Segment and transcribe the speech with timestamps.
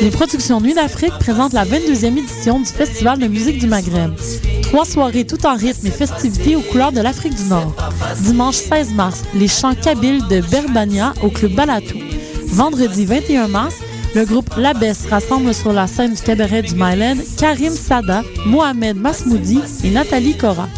[0.00, 4.12] Les productions Nuit d'Afrique présentent la 22e édition du Festival de musique du Maghreb.
[4.62, 7.74] Trois soirées tout en rythme et festivités aux couleurs de l'Afrique du Nord.
[8.20, 11.98] Dimanche 16 mars, les chants kabyles de Berbania au Club Balatou.
[12.46, 13.76] Vendredi 21 mars,
[14.14, 19.60] le groupe Labès rassemble sur la scène du cabaret du Mylène Karim Sada, Mohamed Masmoudi
[19.82, 20.68] et Nathalie Cora.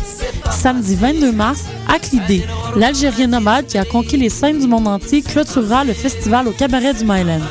[0.51, 2.45] Samedi 22 mars, Aklidé,
[2.77, 6.95] l'Algérien nomade qui a conquis les scènes du monde entier, clôturera le festival au cabaret
[6.95, 7.45] du Mylène.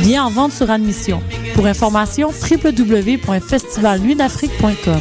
[0.00, 1.20] Bien en vente sur admission.
[1.54, 5.00] Pour information, www.festivalnuitdafrique.com.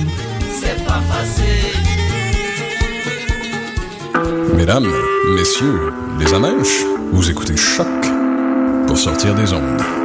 [4.56, 4.92] Mesdames,
[5.36, 7.86] messieurs, les amèches, vous écoutez Choc
[8.88, 10.05] pour sortir des ondes.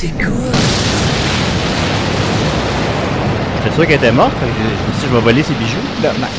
[0.00, 0.32] Que t'écoutes?
[3.62, 4.32] J'étais sûr qu'elle était morte?
[4.40, 5.76] Je je me suis dit, je vais voler ses bijoux.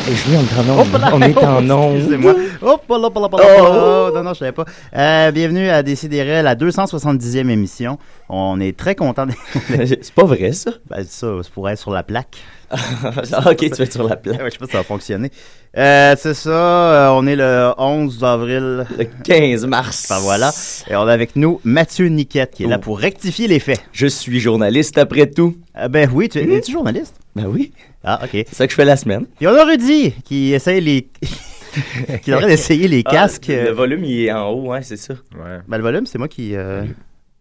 [0.09, 0.88] Et je on est en onde.
[1.13, 1.95] On est en onde.
[1.97, 2.33] Excusez-moi.
[2.63, 3.45] Hop là, hop là, hop là.
[3.59, 4.66] Oh, Non, non, je savais pas.
[4.95, 8.00] Euh, bienvenue à Décideret, la 270e émission.
[8.29, 9.33] On est très content de...
[9.85, 10.71] C'est pas vrai, ça?
[10.89, 12.38] Ben, ça, c'est pour être sur la plaque.
[13.33, 14.39] Ah, ok, tu vas être sur la plaque.
[14.39, 15.29] Ouais, je sais pas si ça va fonctionner.
[15.77, 18.85] Euh, c'est ça, euh, on est le 11 avril.
[18.97, 20.07] Le 15 mars.
[20.09, 20.51] Enfin voilà.
[20.89, 22.83] Et on a avec nous Mathieu Niquette qui est là Oh.
[22.83, 23.81] pour rectifier les faits.
[23.91, 25.56] Je suis journaliste après tout.
[25.77, 27.15] Euh, ben oui, tu es, es-tu journaliste?
[27.35, 27.71] Ben oui,
[28.03, 28.29] Ah, ok.
[28.31, 29.25] c'est ça que je fais la semaine.
[29.39, 31.07] Et on a Rudy qui essaye les.
[32.24, 33.47] qui train d'essayer les casques.
[33.50, 35.13] Ah, le euh, volume, il est en haut, hein, c'est ça.
[35.35, 35.59] Ouais.
[35.67, 36.56] Ben, le volume, c'est moi qui.
[36.56, 36.83] Euh...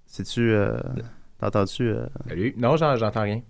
[0.06, 0.53] C'est-tu.
[0.53, 0.79] Euh...
[1.41, 1.88] T'entends-tu.
[1.88, 2.05] Euh...
[2.29, 2.55] Salut.
[2.56, 3.41] Non, j'en- j'entends rien.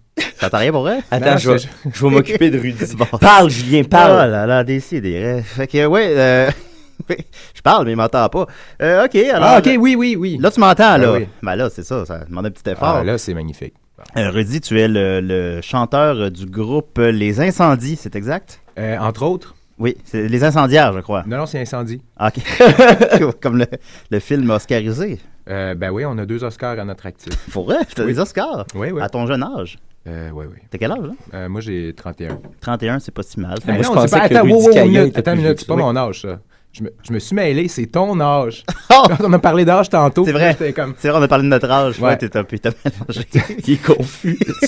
[0.41, 1.01] T'entends rien pour vrai?
[1.11, 2.85] Attends, Non, je vais, c'est- je vais m'occuper de Rudy.
[2.97, 3.07] Bon.
[3.19, 4.31] Parle, Julien, Oh parle.
[4.31, 5.43] là là, décidé.
[5.45, 6.15] Fait que, ouais.
[6.17, 6.51] Euh...
[7.09, 8.47] je parle, mais il m'entend pas.
[8.83, 9.49] Euh, ok, alors.
[9.49, 10.39] Ah, ok, oui, oui, oui.
[10.41, 11.09] Là, tu m'entends, là.
[11.09, 11.27] Ah oui.
[11.43, 12.97] Ben là, c'est ça, ça demande un petit effort.
[13.01, 13.75] Ah, là, c'est magnifique.
[13.97, 14.21] Bon.
[14.21, 18.61] Euh, Rudy, tu es le, le chanteur du groupe Les Incendies, c'est exact?
[18.79, 21.23] Euh, entre autres, Oui, c'est Les Incendiaires, je crois.
[21.27, 22.01] non, non, c'est incendie.
[22.19, 23.35] Ah, ok.
[23.41, 23.67] Comme le,
[24.11, 25.19] le film oscarisé.
[25.49, 27.35] Euh, ben oui, on a deux Oscars à notre actif.
[27.51, 28.13] Pour vrai, t'as Oui.
[28.13, 28.67] des Oscars?
[28.75, 29.01] Oui, oui.
[29.03, 29.79] À ton jeune âge?
[30.07, 30.59] Euh, oui, oui.
[30.71, 31.13] T'as quel âge, là?
[31.35, 32.39] Euh, moi, j'ai 31.
[32.61, 33.59] 31, c'est pas si mal.
[33.67, 35.69] Ben, moi, je non, pensais c'est pas- que attends, wow, minute, attends, une minute, c'est
[35.69, 36.41] pas mon âge, ça.
[36.73, 38.65] Je me, je me suis mêlé, c'est ton âge.
[38.93, 39.05] Oh!
[39.21, 40.25] on a parlé d'âge tantôt.
[40.25, 40.57] C'est vrai.
[40.75, 40.95] comme...
[40.99, 41.99] C'est vrai, on a parlé de notre âge.
[42.01, 42.17] Ouais, Ouais.
[42.19, 43.27] t'es un mélangé.
[43.67, 44.37] Il est confus.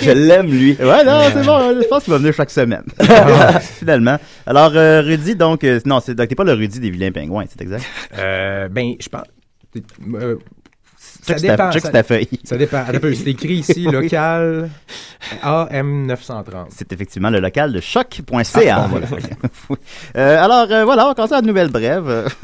[0.00, 0.72] je l'aime, lui.
[0.80, 1.80] ouais, non, c'est bon.
[1.80, 2.84] Je pense qu'il va venir chaque semaine.
[3.60, 4.16] Finalement.
[4.46, 7.44] Alors, euh, Rudy, donc, euh, non, c'est, donc, t'es pas le Rudy des vilains pingouins,
[7.48, 7.84] c'est exact?
[8.18, 9.24] Euh, ben, je pense...
[10.14, 10.36] euh,
[11.26, 11.70] Check ta- dépend.
[11.72, 12.28] check ça- ta feuille.
[12.44, 12.78] Ça dépend.
[12.78, 14.68] Attends un peu, c'est écrit ici, local
[15.42, 16.66] AM930.
[16.70, 18.76] C'est effectivement le local de choc.ca.
[18.76, 19.06] Ah, voilà.
[20.16, 22.28] Euh, alors, euh, voilà, on va commencer à la nouvelle brève.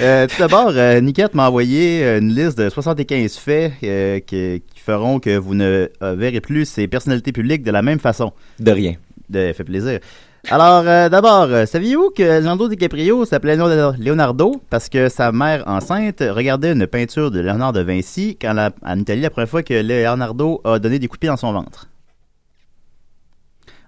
[0.00, 4.80] Euh, tout d'abord, euh, Niquette m'a envoyé une liste de 75 faits euh, qui, qui
[4.80, 8.32] feront que vous ne euh, verrez plus ces personnalités publiques de la même façon.
[8.58, 8.94] De rien.
[9.28, 10.00] De fait plaisir.
[10.50, 15.64] Alors, euh, d'abord, euh, saviez-vous que Leonardo DiCaprio s'appelait Leonardo- Leonardo parce que sa mère
[15.66, 19.62] enceinte regardait une peinture de Léonard de Vinci quand la, en Italie la première fois
[19.62, 21.88] que Leonardo a donné des coups de pied dans son ventre?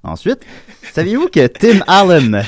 [0.02, 0.40] Ensuite,
[0.94, 2.42] saviez-vous que Tim Allen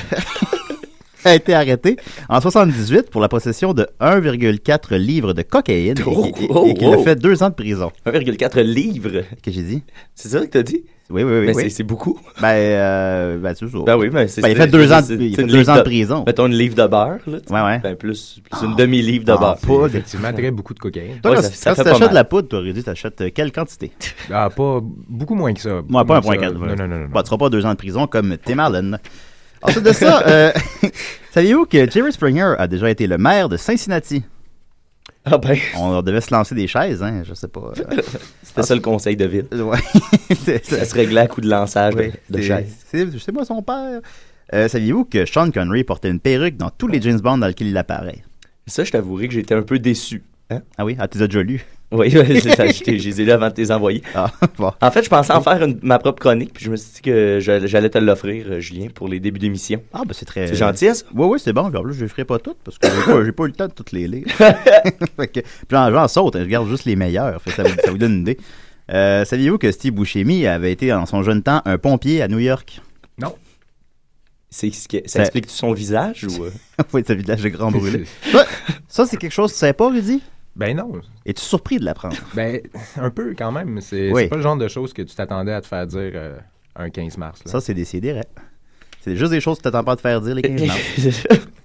[1.25, 1.97] a été arrêté
[2.29, 6.65] en 78 pour la possession de 1,4 livres de cocaïne et- Oh, et, et- oh,
[6.67, 7.03] et qu'il a oh.
[7.03, 7.91] fait deux ans de prison?
[8.07, 9.11] 1,4 livres?
[9.11, 9.83] Qu'est-ce que j'ai dit?
[10.15, 10.83] C'est ça que t'as dit?
[11.11, 11.45] Oui, oui, oui.
[11.47, 11.71] Mais oui.
[11.71, 12.19] c'est- beaucoup.
[12.39, 13.77] Ben, euh, ben, c'est ça.
[13.85, 15.57] Ben oui, mais c'est Ben, il c'est- fait deux ans, de- il fait une deux
[15.57, 16.23] livre ans de prison.
[16.27, 17.37] Mettons une livre de beurre, là.
[17.45, 17.51] tu.
[17.53, 17.79] Ouais, ouais.
[17.79, 19.57] Ben, plus, plus une demi-livre de Ah, beurre.
[19.57, 21.19] pas- Effectivement, très beaucoup de cocaïne.
[21.21, 22.09] Toi, Ouais, quand, ça- ça quand fait tu mal.
[22.09, 23.91] de la poudre, toi, Rudy, t'achètes euh, quelle quantité?
[24.31, 25.81] Ah, pas beaucoup moins que ça.
[25.87, 26.47] Moi, pas un Moins point que ça.
[26.49, 26.59] quatre.
[26.59, 26.99] Non, non, non.
[27.03, 27.07] non.
[27.11, 28.99] Bah, tu seras pas deux ans de prison comme Tim Allen.
[29.63, 30.51] Ensuite de ça, euh,
[31.31, 34.23] saviez-vous que Jerry Springer a déjà été le maire de Cincinnati?
[35.31, 37.71] Ah ben, On devait se lancer des chaises, hein, je sais pas.
[38.43, 39.45] c'était ça le conseil de ville.
[39.51, 39.79] ouais.
[40.63, 44.01] Ça se réglait à coup de lançage oui, de, de c'est- moi son père.
[44.53, 47.67] Euh, Saviez-vous que Sean Connery portait une perruque dans tous les James Bond dans lesquels
[47.67, 48.23] il apparaît?
[48.65, 50.23] Ça, je t'avouerai que j'étais un peu déçu.
[50.49, 50.61] Hein?
[50.77, 50.95] Ah oui?
[50.99, 51.63] Ah, tu déjà lus?
[51.91, 52.67] Oui, ouais, c'est ça.
[52.67, 54.03] Je les ai là avant de les envoyer.
[54.13, 54.71] Ah, bon.
[54.79, 57.01] En fait, je pensais en faire une- ma propre chronique, puis je me suis dit
[57.01, 59.81] que j'allais te l'offrir, euh, Julien, pour les débuts d'émission.
[59.93, 60.47] Ah, ben c'est très...
[60.47, 61.05] C'est gentil, hein, ça?
[61.15, 61.61] Oui, oui, c'est bon.
[61.63, 63.53] En plus, je les ferai pas toutes parce que j'ai pas, j'ai pas eu le
[63.53, 64.25] temps de toutes les lire.
[64.37, 67.41] Fait que- puis j'en, j'en saute, hein, je garde juste les meilleurs.
[67.55, 68.37] Ça, vous, ça vous donne une idée.
[68.91, 72.39] Euh, saviez-vous que Steve Buscemi avait été, en son jeune temps, un pompier à New
[72.39, 72.81] York?
[73.19, 73.35] Non.
[74.51, 76.43] C'est, ce que- ça Ça- explique son visage ou.
[76.45, 76.51] euh?
[76.93, 78.05] oui, ce village de Grand Brûlé.
[78.31, 78.45] ça,
[78.87, 80.21] ça, c'est quelque chose que tu savais pas, Rudy?
[80.59, 80.91] Ben non.
[81.25, 82.17] Es-tu surpris de l'apprendre?
[82.35, 82.59] Ben,
[82.97, 83.79] un peu quand même.
[83.81, 84.27] C'est Oui.
[84.27, 86.37] pas le genre de choses que tu t'attendais à te faire dire euh,
[86.75, 87.41] un 15 mars.
[87.45, 87.51] là.
[87.51, 88.25] Ça, c'est décidé, ouais.
[89.01, 90.79] C'est juste des choses que tu t'attends pas de faire dire les 15 mars.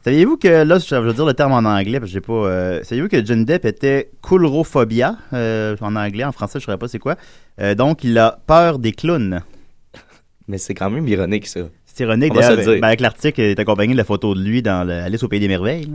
[0.05, 2.33] Saviez-vous que, là, je veux dire le terme en anglais, parce que j'ai pas...
[2.33, 7.01] euh, Saviez-vous que Depp était coulrophobia, euh, en anglais, en français, je saurais pas c'est
[7.01, 7.17] quoi.
[7.61, 9.43] Euh, donc, il a peur des clowns.
[10.47, 11.61] Mais c'est quand même ironique, ça.
[11.97, 14.83] C'est ironique, d'ailleurs, ben, avec l'article, il est accompagné de la photo de lui dans
[14.85, 15.89] le Alice au Pays des Merveilles.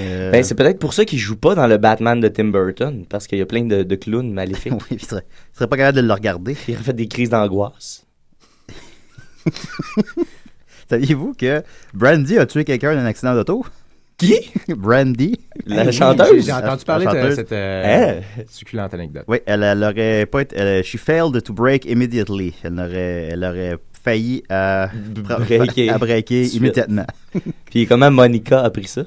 [0.00, 3.04] euh, Ben, c'est peut-être pour ça qu'il joue pas dans le Batman de Tim Burton,
[3.08, 4.72] parce qu'il y a plein de, de clowns maléfiques.
[4.90, 5.22] oui, il serait,
[5.52, 6.56] il serait pas capable de le regarder.
[6.66, 8.04] Il a fait des crises d'angoisse.
[10.90, 11.62] Saviez-vous que
[11.94, 13.64] Brandy a tué quelqu'un d'un accident d'auto?
[14.18, 14.34] Qui?
[14.68, 15.38] Brandy.
[15.66, 16.44] La Oui, chanteuse?
[16.46, 18.44] J'ai entendu parler de cette euh, Hein?
[18.48, 19.24] succulente anecdote.
[19.28, 20.56] Oui, elle, elle aurait pas été.
[20.56, 22.54] elle- she failed to break immediately.
[22.64, 25.90] Elle aurait, elle aurait failli à, Breaker.
[25.90, 27.06] à breaker immédiatement.
[27.70, 29.02] Puis comment Monica a pris ça?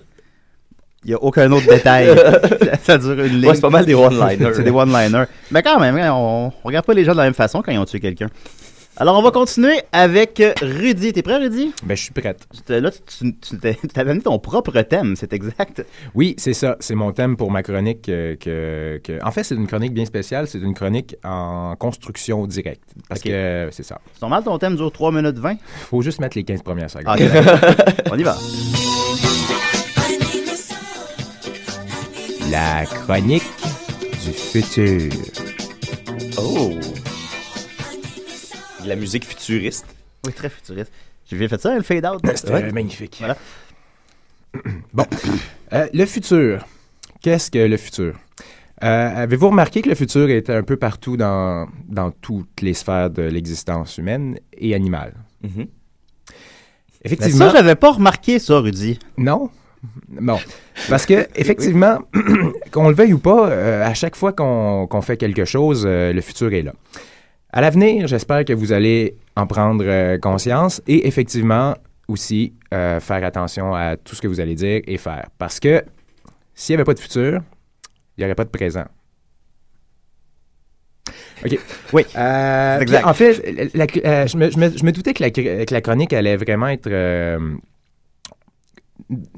[1.06, 2.13] Il n'y a aucun autre détail.
[2.84, 3.48] ça dure une ligne.
[3.48, 4.51] Ouais, c'est pas mal des one-liners.
[4.53, 5.25] c'est des one-liners.
[5.50, 7.72] Mais quand même, hein, on, on regarde pas les gens de la même façon quand
[7.72, 8.27] ils ont tué quelqu'un.
[9.01, 11.13] Alors, on va continuer avec euh, Rudy.
[11.13, 11.72] T'es prêt, Rudy?
[11.84, 12.46] Ben, je suis prête.
[12.68, 15.86] Là, tu, tu, tu t'avais mis ton propre thème, c'est exact.
[16.15, 16.75] Oui, c'est ça.
[16.82, 18.10] C'est mon thème pour ma chronique.
[18.10, 20.48] euh, que, que- En fait, c'est une chronique bien spéciale.
[20.48, 22.84] C'est une chronique en construction directe.
[23.08, 24.01] Parce que euh, c'est ça.
[24.13, 25.56] C'est normal, ton thème dure 3 minutes 20.
[25.89, 27.06] faut juste mettre les 15 premières secondes.
[27.08, 27.60] Ah, ok, d'accord.
[28.12, 28.36] on y va.
[32.51, 33.44] La chronique
[34.25, 35.10] du futur.
[36.38, 36.72] Oh!
[38.83, 39.86] De la musique futuriste.
[40.25, 40.91] Oui, très futuriste.
[41.29, 42.21] J'ai bien fait ça, le fade-out.
[42.36, 42.71] C'était Ouais.
[42.71, 43.17] magnifique.
[43.19, 43.38] Voilà.
[44.93, 45.05] Bon.
[45.74, 46.65] Euh, le futur.
[47.21, 48.15] Qu'est-ce que le futur?
[48.83, 53.09] Euh, Avez-vous remarqué que le futur est un peu partout dans, dans toutes les sphères
[53.09, 55.13] de l'existence humaine et animale?
[55.43, 55.51] Mhm.
[55.57, 55.65] Mais
[57.03, 57.50] Effectivement.
[57.51, 58.98] ça, j'avais pas remarqué ça, Rudy.
[59.17, 59.50] Non?
[60.09, 60.39] Bon.
[60.89, 62.00] Parce que, effectivement,
[62.71, 66.12] qu'on le veuille ou pas, euh, à chaque fois qu'on qu'on fait quelque chose, euh,
[66.12, 66.74] le futur est là.
[67.51, 71.75] À l'avenir, j'espère que vous allez en prendre euh, conscience et effectivement
[72.08, 75.27] aussi euh, faire attention à tout ce que vous allez dire et faire.
[75.38, 75.84] Parce que
[76.53, 77.41] s'il n'y avait pas de futur,
[78.18, 78.86] il n'y aurait pas de présent.
[81.46, 81.58] OK.
[81.94, 83.06] Oui, Euh, c'est exact.
[83.08, 85.82] En fait, la- la- je, me, je me- je me doutais que la, que la
[85.82, 86.88] chronique allait vraiment être.
[86.88, 87.39] euh,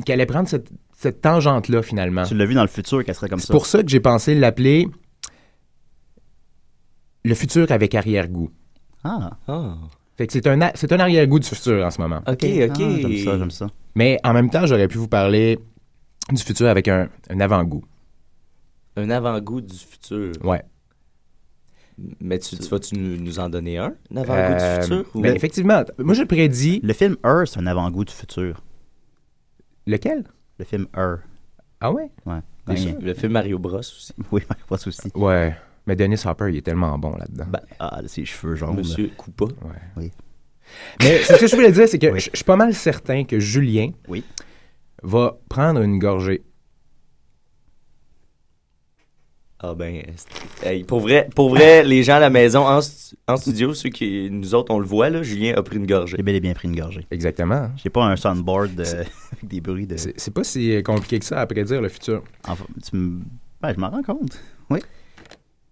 [0.06, 2.24] qu'elle allait prendre cette, cette tangente-là, finalement.
[2.24, 3.54] Tu l'as vu dans le futur qu'elle serait comme C'est ça.
[3.54, 4.86] pour ça que j'ai pensé l'appeler
[7.24, 8.50] Le futur avec arrière-goût.
[9.04, 9.76] Ah, Ah.
[10.18, 12.18] Fait que c'est un, a- c'est un arrière-goût du futur en ce moment.
[12.28, 12.44] OK, OK.
[12.44, 13.68] Ah, j'aime ça, j'aime ça.
[13.96, 15.58] Mais en même temps, j'aurais pu vous parler
[16.32, 17.84] du futur avec un, un avant-goût.
[18.98, 20.34] Un avant-goût du futur.
[20.44, 20.62] Ouais.
[22.20, 23.94] Mais tu, tu vas-tu nous, nous en donner un?
[24.14, 25.06] Un avant-goût Euh, du futur?
[25.16, 26.80] ou- ben, effectivement, moi je prédis.
[26.84, 28.62] Le film Her, c'est un avant-goût du futur.
[29.88, 30.24] Lequel?
[30.60, 31.18] Le film Her.
[31.80, 32.10] Ah ouais?
[32.26, 32.40] Ouais.
[33.02, 34.14] Le film Mario Bros aussi.
[34.32, 35.10] Oui, pas de souci.
[35.16, 35.56] Ouais.
[35.92, 37.48] Mais Dennis Hopper, il est tellement bon là-dedans.
[37.50, 38.78] Ben, Ah, ses cheveux jaunes.
[38.78, 39.44] Monsieur Coupa.
[39.44, 39.82] Ouais.
[39.98, 40.12] Oui.
[41.02, 42.20] Mais ce que je voulais dire, c'est que Oui.
[42.22, 44.24] je je suis pas mal certain que Julien Oui.
[45.04, 46.44] va prendre une gorgée.
[49.60, 50.02] Ah ben,
[50.64, 53.90] hey, pour vrai, pour vrai, les gens à la maison, en, stu- en studio, ceux
[53.90, 56.16] qui, nous autres, on le voit, là, Julien a pris une gorgée.
[56.16, 57.06] J'ai bel et bien pris une gorgée.
[57.12, 57.70] Exactement.
[57.76, 59.98] J'ai pas un soundboard euh, avec des bruits de.
[59.98, 62.24] C'est pas si compliqué que ça à prédire le futur.
[62.48, 63.20] Enfin, tu me-
[63.62, 64.40] Ouais, je m'en rends compte.
[64.72, 64.80] Oui.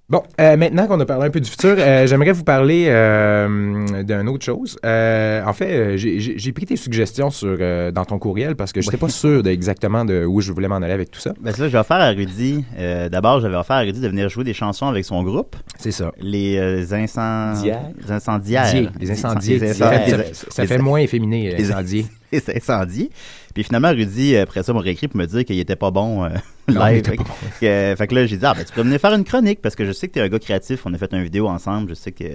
[0.09, 4.03] Bon, euh, maintenant qu'on a parlé un peu du futur, euh, j'aimerais vous parler euh,
[4.03, 4.77] d'une autre chose.
[4.83, 8.55] Euh, en fait, euh, j'ai- j'ai j'ai pris tes suggestions sur, euh, dans ton courriel
[8.55, 9.07] parce que je n'étais Oui.
[9.07, 11.33] pas sûr de exactement de où je voulais m'en aller avec tout ça.
[11.39, 12.65] Ben, c'est là, j'ai offert à Rudy.
[12.79, 15.55] euh, D'abord, j'avais offert à Rudy de venir jouer des chansons avec son groupe.
[15.77, 16.11] C'est ça.
[16.19, 17.61] Les euh, incendiaires.
[17.61, 17.81] Diaires.
[18.03, 18.91] Les incendiaires.
[18.99, 19.59] Les incendiés.
[19.59, 22.05] Les Ça, fait- ça- ça fait moins efféminé, les- incendié.
[22.31, 23.09] Les incendies.
[23.53, 26.29] Puis finalement, Rudy, après ça, m'a réécrit pour me dire qu'il était pas bon euh,
[26.67, 26.97] Non, live.
[26.99, 27.23] était Fait pas
[27.59, 29.61] que, euh, fait que là, j'ai dit, ah, ben, tu pourrais venir faire une chronique
[29.61, 30.81] parce que je sais que tu es un gars créatif.
[30.85, 31.89] On a fait une vidéo ensemble.
[31.89, 32.25] Je sais que.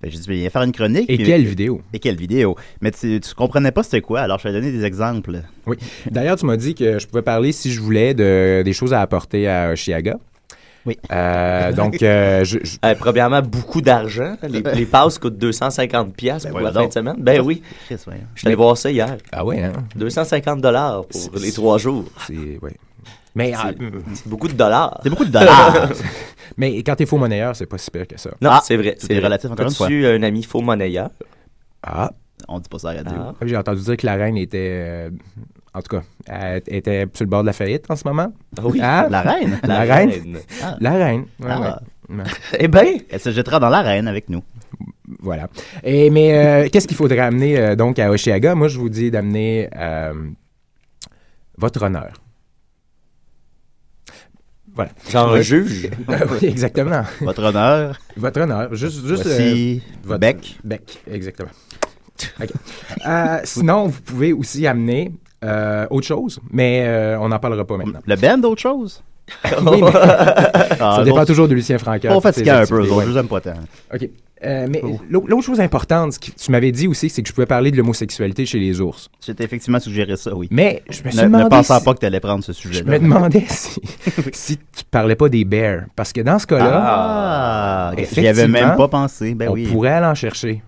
[0.00, 1.10] Fait que j'ai dit, ben, viens faire une chronique.
[1.10, 1.82] Et Puis- quelle vidéo?
[1.92, 2.54] Et quelle vidéo?
[2.80, 5.40] Mais tu, tu comprenais pas c'était quoi, alors je t'ai donné des exemples.
[5.66, 5.76] Oui.
[6.10, 9.00] D'ailleurs, tu m'as dit que je pouvais parler, si je voulais, de, des choses à
[9.00, 10.18] apporter à Oshiaga.
[10.88, 10.96] Oui.
[11.12, 14.36] Euh, donc, euh, je, je- Euh, premièrement, beaucoup d'argent.
[14.42, 17.16] Les, les passes coûtent 250 pièces Ben pour la fin de semaine.
[17.18, 17.62] Ben oui.
[17.90, 18.10] Je suis
[18.46, 19.16] allé voir ça hier.
[19.30, 19.72] ah ouais, hein?
[19.96, 22.04] 250 dollars pour C'est- les trois jours.
[22.26, 22.74] C'est, ouais.
[23.34, 23.70] Mais, ah,
[24.14, 24.98] C'est beaucoup de dollars.
[25.02, 25.90] C'est beaucoup de dollars.
[26.56, 28.30] mais quand t'es faux monnayeur, c'est pas si pire que ça.
[28.40, 28.96] Non, Ah, c'est vrai.
[28.98, 29.88] C'est relatif, encore une fois.
[29.88, 31.10] Un ami faux monnayeur?
[31.82, 32.10] Ah,
[32.48, 33.18] On dit pas ça à la radio.
[33.20, 33.34] Ah.
[33.44, 35.10] j'ai entendu dire que la reine était, euh,
[35.78, 38.32] en tout cas, elle était sur le bord de la faillite en ce moment.
[38.58, 38.80] Ah oui.
[38.82, 39.60] Ah, La reine?
[39.62, 40.38] La, reine.
[40.80, 41.24] La reine.
[41.40, 41.80] ouais, Ah.
[42.10, 42.16] ouais.
[42.16, 42.24] Ouais.
[42.58, 44.42] Eh ben, Elle se jettera dans l'arène avec nous.
[45.20, 45.48] Voilà.
[45.84, 48.54] Et, mais euh, qu'est-ce qu'il faudrait amener euh, donc à Oshiaga?
[48.54, 50.12] Moi, je vous dis d'amener euh,
[51.56, 52.14] votre honneur.
[54.74, 54.90] Voilà.
[55.10, 55.90] genre un juge.
[56.08, 57.02] oui, exactement.
[57.20, 57.98] Votre honneur.
[58.16, 58.74] Votre honneur.
[58.74, 60.58] Juste, juste Voici euh, votre bec.
[60.64, 61.50] Bec, exactement.
[62.40, 62.48] OK.
[63.06, 65.12] Euh, sinon, vous pouvez aussi amener
[65.44, 68.00] euh, autre chose, mais euh, on n'en parlera pas maintenant.
[68.06, 69.02] Le band, d'autre chose?
[69.60, 69.90] Oui, mais
[70.80, 72.12] Ah, ça dépend l'autre- toujours de Lucien Francaire.
[72.16, 73.04] On ses un peu, ouais.
[73.04, 73.52] je les aime pas tant.
[73.94, 74.08] OK.
[74.44, 74.80] Euh, mais
[75.10, 77.72] l'au- l'autre chose importante, ce que tu m'avais dit aussi, c'est que je pouvais parler
[77.72, 79.10] de l'homosexualité chez les ours.
[79.26, 80.46] J'ai effectivement suggéré ça, oui.
[80.52, 82.52] Mais je me suis Ne, demandé ne pensant si- pas que tu allais prendre ce
[82.52, 82.90] Je sujet-là.
[82.92, 83.80] me demandais si,
[84.32, 85.82] si tu parlais pas des bears.
[85.96, 89.34] Parce que dans ce cas-là, Ah, j'y avais même pas pensé.
[89.34, 89.66] Ben on oui.
[89.66, 90.62] pourrait aller en chercher.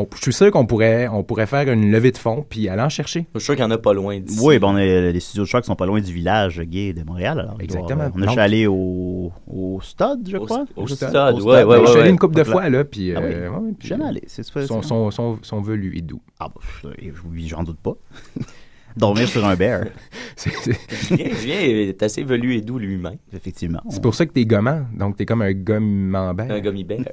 [0.00, 2.82] On- je suis sûr qu'on pourrait, on pourrait faire une levée de fonds puis aller
[2.82, 3.26] en chercher.
[3.34, 4.38] Je suis sûr qu'il y en a pas loin d'ici.
[4.42, 7.02] Oui, ben on est, les studios de choc sont pas loin du village gay de
[7.02, 7.40] Montréal.
[7.40, 8.02] Alors, doit Exactement.
[8.04, 10.64] avoir- on est Donc- allé au, au stade, je Au- crois.
[10.76, 12.10] au sais- stade, au ouais, ouais, je suis allé ouais.
[12.10, 13.26] une couple de fois là, puis Ah oui.
[13.32, 14.22] euh, puis, jamais allé.
[14.26, 16.22] C'est Son, son, son, son velus et doux.
[16.38, 16.88] Ah, bah, je-
[17.30, 17.94] oui, j'en doute pas.
[18.96, 19.84] Dormir sur un bear,
[20.36, 20.50] C'est
[21.18, 23.16] est assez velu et doux lui-même.
[23.32, 23.80] effectivement.
[23.90, 24.82] c'est pour ça que t'es gommant.
[24.96, 27.00] Donc t'es comme un gommant Un gummy bear.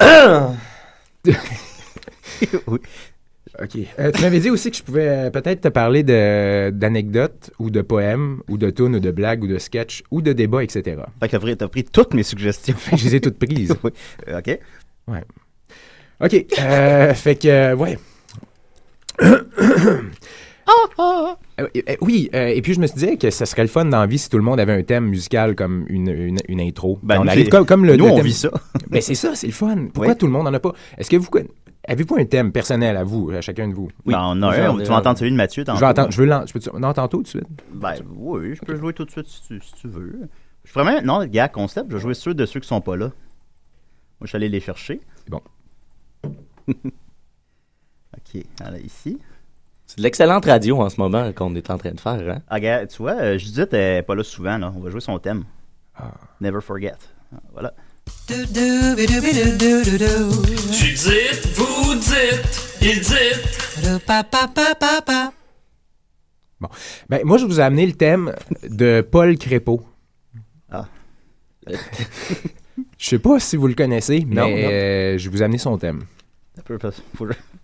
[2.66, 2.78] Oui.
[3.60, 3.78] OK.
[3.98, 7.82] Euh, tu m'avais dit aussi que je pouvais euh, peut-être te parler d'anecdotes ou de
[7.82, 11.02] poèmes ou de tunes ou de blagues ou de sketchs ou de débats, etc.
[11.20, 12.74] Fait que t'as pris, t'as pris toutes mes suggestions.
[12.96, 13.74] je les ai toutes prises.
[13.84, 13.90] Oui.
[14.28, 14.58] Euh, OK.
[16.20, 16.46] OK.
[16.60, 17.74] euh, fait que,
[20.68, 23.84] Euh, euh, oui, euh, et puis je me suis dit que ça serait le fun
[23.84, 26.60] dans la vie si tout le monde avait un thème musical comme une, une, une
[26.60, 26.98] intro.
[27.02, 28.50] Ben, on arrive c'est- comme, comme le, Nous, le on thème- vit ça.
[28.90, 29.86] Ben c'est ça, c'est le fun.
[29.92, 30.18] Pourquoi Oui.
[30.18, 30.72] tout le monde en a pas?
[30.98, 31.28] Est-ce que vous
[31.88, 33.88] avez-vous un thème personnel à vous, à chacun de vous?
[34.06, 34.14] Oui.
[34.14, 34.76] Ben, on a un.
[34.78, 35.80] Tu vas entendre celui de Mathieu Je tantôt.
[35.80, 37.46] veux entendre, je veux je peux non tantôt tout de suite?
[37.74, 40.28] Ben oui, je peux jouer tout de suite si tu, si tu veux.
[40.64, 42.96] Je ferais même, non, gars, concept, je vais jouer ceux de ceux qui sont pas
[42.96, 43.06] là.
[43.06, 43.12] Moi,
[44.22, 45.00] je suis allé les chercher.
[45.16, 45.40] C'est bon.
[46.68, 49.18] ok, alors ici.
[49.86, 52.12] C'est de l'excellente radio en ce moment qu'on est en train de faire.
[52.12, 52.38] Hein?
[52.48, 54.72] Ah, gars, tu vois, euh, Judith est pas là souvent, là.
[54.74, 55.44] On va jouer son thème.
[55.94, 56.12] Ah.
[56.40, 56.94] Never forget.
[57.52, 57.74] Voilà.
[60.72, 63.40] Tu dites, vous dites, il dit.
[67.08, 68.34] Ben moi je vous ai amené le thème
[68.68, 69.82] de Paul Crépeau.
[70.70, 70.86] Ah.
[72.98, 74.56] Je sais pas si vous le connaissez, mais Non, non.
[74.56, 76.04] euh, je vous ai amené son thème.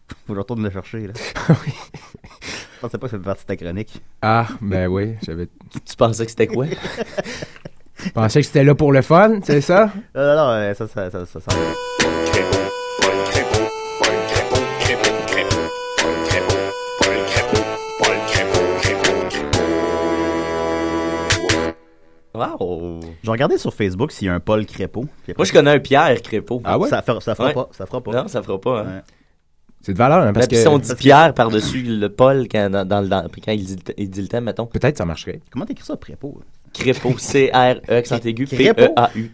[0.27, 1.13] Faut, que je- retourne le chercher, là.
[2.77, 4.01] Je pensais pas que ça fait partie de ta chronique.
[4.23, 5.49] Ah, ben oui, j'avais
[5.85, 6.67] Tu pensais que c'était quoi?
[8.05, 9.91] je pensais que c'était là pour le fun, c'est ça?
[10.15, 11.57] Non, non, non, euh, ça, ça, ça, ça, ça.
[22.35, 23.01] Wow!
[23.23, 25.07] Je vais regarder sur Facebook s'il y a un Paul Crépeau.
[25.37, 26.61] Moi, je connais un Pierre Crépeau.
[26.65, 26.89] Ah ouais?
[26.89, 27.55] Ça, fera- ça fera Ouais.
[27.55, 27.69] pas.
[27.73, 28.13] Ça fera pas.
[28.13, 28.81] Non, ça fera pas.
[28.81, 28.85] Hein.
[28.85, 29.03] Ouais.
[29.89, 32.69] C'est de valeur hein, parce Parce que si on dit Pierre par-dessus le Paul quand,
[32.69, 34.67] dans, dans le- dans- quand il, dit, le- il dit le thème, mettons.
[34.67, 35.41] peut-être ça marcherait.
[35.51, 36.43] Comment t'écris ça, Crépeau?
[36.75, 38.47] Crépeau, C-R-E, accent aigu?
[38.47, 39.31] P-E-A-U.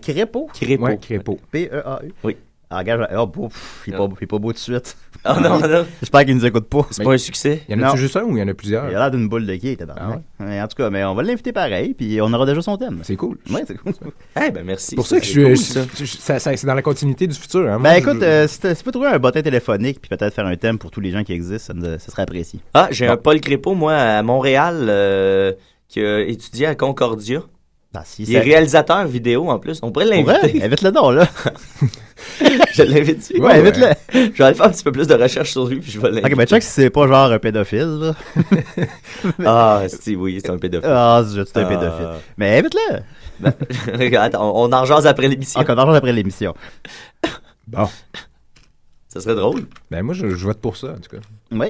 [0.00, 0.46] Crépeau.
[0.86, 1.38] Ouais, Crépeau.
[1.52, 2.12] P-E-A-U?
[2.24, 2.36] Oui.
[2.70, 4.96] Ah, regarde, oh, beau, pff, il, est pas, il est pas beau tout de suite.
[5.26, 6.86] Oh non, non, J'espère qu'il nous écoute pas.
[6.90, 7.62] c'est pas un succès.
[7.68, 8.90] Il y en a juste un ou il y en a plusieurs?
[8.90, 10.20] Il a l'air d'une boule de quai, tabarnak.
[10.40, 12.76] Ah Ouais, En tout cas, mais on va l'inviter pareil, puis on aura déjà son
[12.76, 12.98] thème.
[13.02, 13.38] C'est cool.
[13.50, 13.92] Ouais, c'est cool.
[14.46, 14.88] Eh ben merci.
[14.90, 15.72] C'est pour ça que je C'est cool, suis.
[15.72, 15.80] ça.
[15.96, 17.60] je- je- ça- ça- c'est dans la continuité du futur.
[17.70, 17.78] hein.
[17.78, 20.46] Moi, Ben je- écoute, euh, si tu peux trouver un bottin téléphonique, puis peut-être faire
[20.46, 22.60] un thème pour tous les gens qui existent, ça serait apprécié.
[22.74, 25.52] Ah, j'ai un Paul Crépeau, moi, à Montréal, euh,
[25.88, 27.40] qui a étudié à Concordia.
[27.96, 29.78] Ah, si, Il est réalisateur vidéo en plus.
[29.82, 30.62] On pourrait l'inviter.
[30.64, 31.28] Invite-le donc, là.
[32.74, 33.30] je l'invite.
[33.34, 33.58] Ouais, ouais.
[33.60, 33.88] invite-le.
[34.12, 36.08] Je vais aller faire un petit peu plus de recherche sur lui, puis je vais
[36.10, 36.32] l'inviter.
[36.32, 38.14] Ok, ben check si c'est pas genre un pédophile, là.
[39.44, 40.90] Ah, si, oui, c'est un pédophile.
[40.92, 41.68] Ah, c'est un Ah.
[41.68, 42.08] pédophile.
[42.36, 43.00] Mais invite-le.
[43.40, 45.60] Ben, Attends, on on en jase après l'émission.
[45.60, 46.54] Encore d'argent après l'émission.
[47.66, 47.88] Bon.
[49.08, 49.66] Ça serait drôle.
[49.90, 51.22] Ben moi, je, je vote pour ça, en tout cas.
[51.52, 51.66] Oui.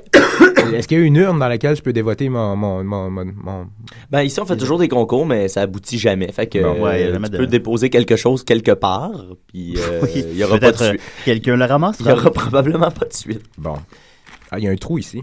[0.72, 2.56] Est-ce qu'il y a une urne dans laquelle je peux dévoter mon.
[2.56, 3.66] mon, mon, mon- mon-
[4.10, 6.30] Ben, ici, on fait toujours des concours, mais ça aboutit jamais.
[6.32, 9.12] Fait que Bon, ouais, euh, jamais tu de- peux déposer quelque chose quelque part,
[9.48, 10.24] puis euh, Oui.
[10.30, 11.02] il y aura pas de Peut-être euh, suite.
[11.24, 11.98] quelqu'un le ramasse.
[12.00, 13.42] Il y aura probablement pas de suite.
[13.58, 13.74] Bon.
[14.50, 15.22] Ah, il y a un trou ici.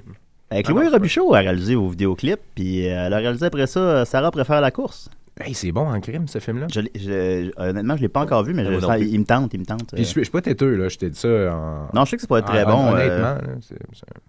[0.51, 4.05] Avec Chloé Robichaud a réalisé vos vidéoclips, puis euh, elle a réalisé après ça euh,
[4.05, 5.09] Sarah préfère la course.
[5.39, 6.67] Hey, c'est bon en crime, ce film-là.
[6.73, 9.61] Je je- honnêtement, je l'ai pas encore vu, mais Ah, je il me tente, il
[9.61, 9.91] me tente.
[9.93, 10.89] Puis je, suis- pas têteux, là.
[10.89, 11.87] Je t'ai dit ça en.
[11.95, 12.85] Non, je sais que c'est pas très en- bon.
[12.87, 13.75] euh, Honnêtement, là, c'est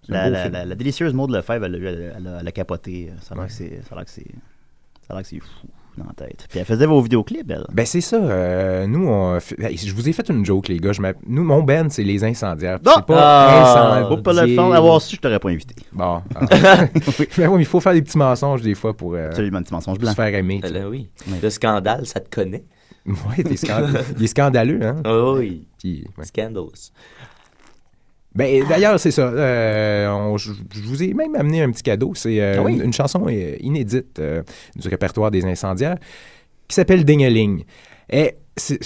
[0.09, 3.11] La, la, la- la délicieuse Maud Lefebvre, elle, elle, elle a capoté.
[3.21, 5.67] Ça ça ça a l'air que c'est fou
[5.99, 6.47] dans la tête.
[6.49, 7.67] Puis elle faisait vos vidéoclips, elle.
[7.73, 8.17] Ben c'est ça.
[8.17, 10.93] euh, nous, on hey, je vous ai fait une joke, les gars.
[10.93, 12.79] Je nous, mon band, c'est les incendiaires.
[12.85, 12.93] Non!
[12.97, 13.63] C'est pas Ah!
[13.63, 14.09] incendiaire.
[14.09, 15.75] Pour pas le fond, avoir su, je t'aurais pas invité.
[15.93, 16.23] Bon.
[16.35, 16.47] ah.
[16.51, 16.89] Ben
[17.49, 20.35] oui, mais il faut faire des petits mensonges des fois pour euh, Absolument, se faire
[20.35, 20.61] aimer.
[20.63, 21.09] là, oui.
[21.29, 21.35] Oui.
[21.43, 22.65] Le scandale, ça te connaît.
[23.05, 25.03] Ouais, t'es scand- il est scandaleux, hein?
[25.07, 25.67] Oh, oui.
[25.79, 26.25] Puis, ouais.
[26.25, 26.71] Scandalous.
[28.35, 29.23] Ben, d'ailleurs, c'est ça.
[29.29, 32.13] euh, on- je je vous ai même amené un petit cadeau.
[32.15, 32.75] C'est euh, Ah oui?
[32.77, 34.43] une, une chanson euh, inédite euh,
[34.75, 35.97] du répertoire des incendiaires
[36.69, 37.65] qui s'appelle Dingeling.
[38.11, 38.79] Et c'est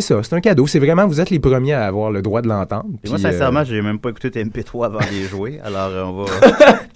[0.00, 0.66] ça, c'est un cadeau.
[0.66, 2.86] C'est vraiment, vous êtes les premiers à avoir le droit de l'entendre.
[3.06, 5.60] Moi, sincèrement, j'ai même pas écouté tes MP3 avant de les jouer.
[5.62, 6.30] Alors, on va.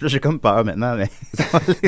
[0.07, 1.07] J'ai comme peur maintenant, mais.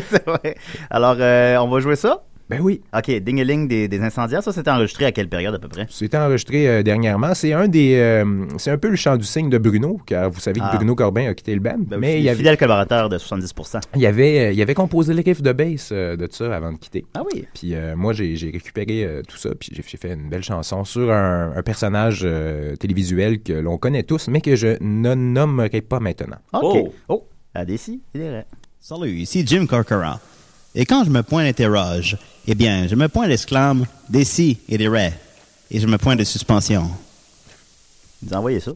[0.10, 0.56] c'est vrai.
[0.90, 1.18] Alors,
[1.66, 2.24] on va jouer ça.
[2.58, 4.44] Ben oui, OK, Dingeling des, des incendiaires.
[4.44, 5.86] Ça, c'était enregistré à quelle période à peu près?
[5.90, 7.34] c'était enregistré euh, dernièrement.
[7.34, 10.40] C'est un des, euh, c'est un peu le chant du cygne de Bruno, car vous
[10.40, 10.76] savez que Ah.
[10.76, 11.76] Bruno Corbin a quitté le band.
[11.80, 13.82] Ben, mais il y, avait, Fidèle collaborateur de 70%.
[13.96, 16.56] il, y avait, euh, il y avait composé le riff de bass euh, de ça
[16.56, 17.06] avant de quitter.
[17.14, 17.46] Ah oui.
[17.54, 21.12] Puis euh, moi, j'ai récupéré euh, tout ça, puis j'ai fait une belle chanson sur
[21.12, 26.00] un, un personnage euh, télévisuel que l'on connaît tous, mais que je ne nommerai pas
[26.00, 26.38] maintenant.
[26.54, 26.64] OK.
[26.76, 26.94] Oh.
[27.10, 28.46] Oh, à Dessy, il est vrai.
[28.80, 30.20] Salut, ici Jim Corcoran.
[30.76, 34.78] Et quand je me pointe interroge, eh bien, je me pointe d'exclame, des si et
[34.78, 35.14] des raies.
[35.70, 36.90] Et je me pointe de suspension.
[38.22, 38.72] Vous envoyez ça?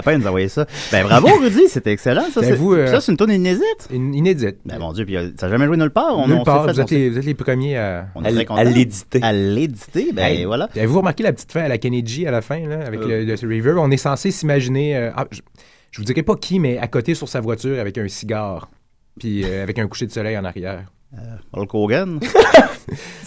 [0.00, 0.66] La peine nous envoyer ça.
[0.92, 2.24] Ben bravo, Rudy, c'était excellent.
[2.32, 3.88] Ça, Ben, c'est vous, euh, ça, c'est une tourne inédite.
[3.92, 4.56] Une inédite.
[4.64, 6.16] Ben mon Dieu, puis euh, ça n'a jamais joué nulle part.
[6.18, 8.06] On, Nulle on part, s'est fait- vous, on êtes les, vous êtes les premiers à...
[8.14, 8.20] on
[8.62, 9.20] l'éditer.
[9.22, 10.68] À l'éditer, ben Hey, voilà.
[10.74, 13.24] Avez-vous remarqué la petite fin à la Kennedy à la fin, là, avec Euh.
[13.24, 13.78] le, le reverb?
[13.78, 14.96] On est censé s'imaginer...
[14.96, 15.40] euh, ah, je,
[15.90, 18.68] je vous dirai pas qui, mais à côté sur sa voiture avec un cigare.
[19.18, 20.84] Puis euh, avec un coucher de soleil en arrière.
[21.52, 22.20] Hulk Hogan.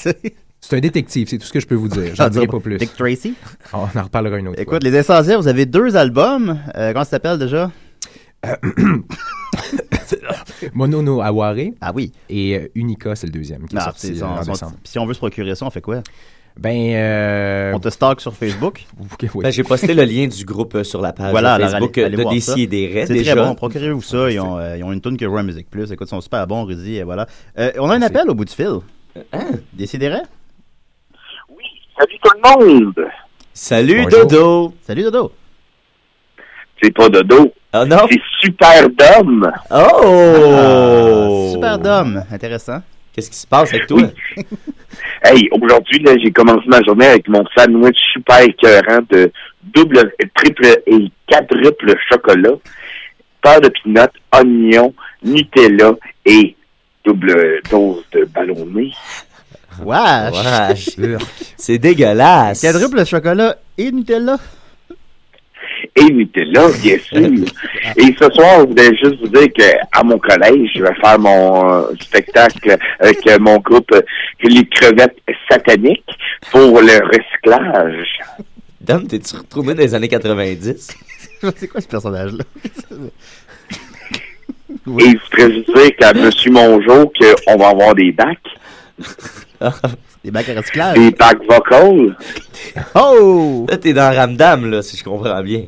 [0.66, 2.16] C'est un détective, c'est tout ce que je peux vous dire.
[2.16, 2.78] J'en dirai pas plus.
[2.78, 3.34] Dick Tracy?
[3.74, 6.58] On en reparlera une autre Écoute, les Essentiels, vous avez deux albums.
[6.78, 7.70] Euh, comment ça s'appelle déjà?
[8.46, 8.54] fois.
[10.74, 11.72] Mono no Aware.
[11.82, 12.14] Ah oui.
[12.30, 14.74] Et euh, Unica, c'est le deuxième qui est Ah, sorti euh, en décembre.
[14.86, 16.02] si on veut se procurer ça, on fait quoi?
[16.58, 18.86] Ben, euh, On te stalk sur Facebook?
[19.22, 19.44] oui.
[19.44, 22.16] Ben, J'ai posté le lien du groupe euh, sur la page Voilà, alors Facebook allez-
[22.18, 23.08] euh, allez de DC et des Raids.
[23.08, 24.32] C'est très bon, procurez-vous ça.
[24.32, 25.92] Ils ont, euh, ils ont une tune qui joue à Musique Plus.
[25.92, 27.28] Écoute, ils sont super bons, Rudy, et voilà.
[27.58, 28.80] Euh, on a un appel au bout du fil.
[29.34, 29.46] Hein?
[29.74, 30.22] Décidérez?
[31.98, 33.08] Salut tout le monde!
[33.54, 34.26] Salut Bonjour.
[34.28, 34.74] Dodo!
[34.82, 35.32] Salut, Dodo.
[36.82, 37.98] C'est pas Dodo, Oh non!
[38.10, 39.52] c'est Super Dom!
[39.72, 39.76] Oh!
[39.76, 42.24] Ah, super Dom.
[42.32, 42.82] Intéressant.
[43.14, 44.02] Qu'est-ce qui se passe avec toi?
[45.24, 50.66] Hey, aujourd'hui, là, j'ai commencé ma journée avec mon sandwich super écœurant de double, triple
[50.88, 52.52] et quadruple chocolat,
[53.44, 55.92] beurre de pinot, oignon, Nutella
[56.26, 56.56] et
[57.06, 58.92] double dose de ballonné.
[59.82, 60.98] Wesh!
[60.98, 61.20] Wesh.
[61.58, 62.62] C'est dégueulasse!
[62.62, 64.38] Quadruple chocolat et Nutella?
[65.96, 67.18] Et Nutella, bien sûr.
[67.98, 71.72] Et ce soir, je voulais juste vous dire qu'à mon collège, je vais faire mon
[71.72, 74.02] euh, spectacle avec euh, mon groupe euh,
[74.44, 75.18] Les Crevettes
[75.50, 76.04] Sataniques
[76.52, 78.08] pour le recyclage.
[78.82, 80.98] Dom, t'es-tu retrouvé dans les années 90?
[81.56, 82.44] C'est quoi ce personnage-là?
[85.00, 86.30] Et je voudrais juste dire qu'à M.
[86.52, 87.12] Mongeau
[87.46, 88.38] qu'on va avoir des bacs,
[90.24, 90.98] Des bacs à recyclage.
[90.98, 92.16] des bacs vocals.
[92.96, 93.66] Oh!
[93.70, 95.64] Là, t'es dans Ramdam, là, si je comprends bien.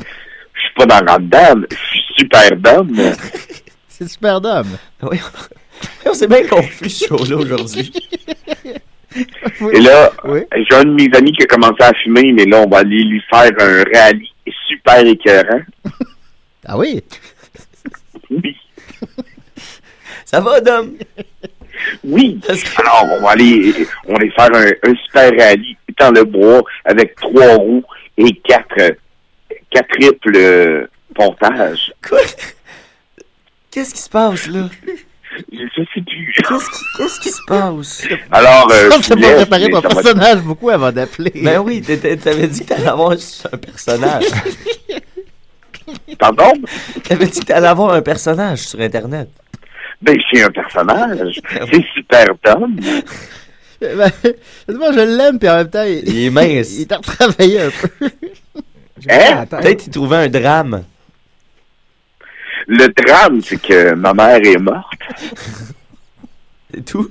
[0.00, 2.96] Je suis pas dans Ramdam, je suis super dame.
[3.88, 4.66] C'est super Dom.
[5.02, 5.20] Oui.
[6.04, 7.92] On s'est bien confus, ce show-là, aujourd'hui.
[9.72, 10.40] Et là, Oui.
[10.52, 13.04] j'ai un de mes amis qui a commencé à fumer, mais là, on va aller
[13.04, 14.28] lui faire un rallye
[14.66, 15.60] super écœurant.
[16.66, 17.04] Ah oui?
[18.30, 18.56] Oui.
[20.24, 20.94] Ça va, Dom?
[22.02, 22.40] Oui.
[22.76, 23.74] Alors, on va aller,
[24.06, 27.84] on va aller faire un, un super rallye dans le bois avec trois roues
[28.16, 28.96] et quatre,
[29.70, 31.92] quatre triples euh, pontages.
[32.06, 32.20] Quoi?
[33.70, 34.68] Qu'est-ce qui se passe, là?
[35.52, 36.32] Je sais plus.
[36.36, 38.06] Qu'est-ce qui, qu'est-ce qui se passe?
[38.30, 41.32] Alors, euh, je vous pas préparé ton personnage beaucoup avant d'appeler.
[41.34, 43.16] Ben oui, t'avais dit que t'allais avoir un,
[43.52, 44.24] un personnage.
[46.20, 46.52] Pardon?
[47.02, 49.28] T'avais dit que t'allais avoir un personnage sur Internet.
[50.04, 51.40] Ben, c'est un personnage.
[51.72, 52.76] C'est super Dom.
[53.80, 54.10] Ben,
[54.68, 56.72] moi, je l'aime, puis en même temps, il, Il est mince.
[56.78, 58.08] il t'a retravaillé un peu.
[59.10, 59.44] Hein?
[59.46, 60.84] Peut-être qu'il trouvait un drame.
[62.66, 64.92] Le drame, c'est que ma mère est morte.
[66.72, 67.10] C'est tout?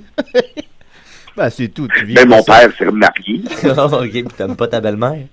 [1.36, 1.86] Ben, c'est tout.
[1.96, 2.60] Tu vis Ben, mon ça.
[2.60, 3.42] père s'est remarié.
[3.76, 5.26] Ah, ok, puis t'aimes pas ta belle-mère?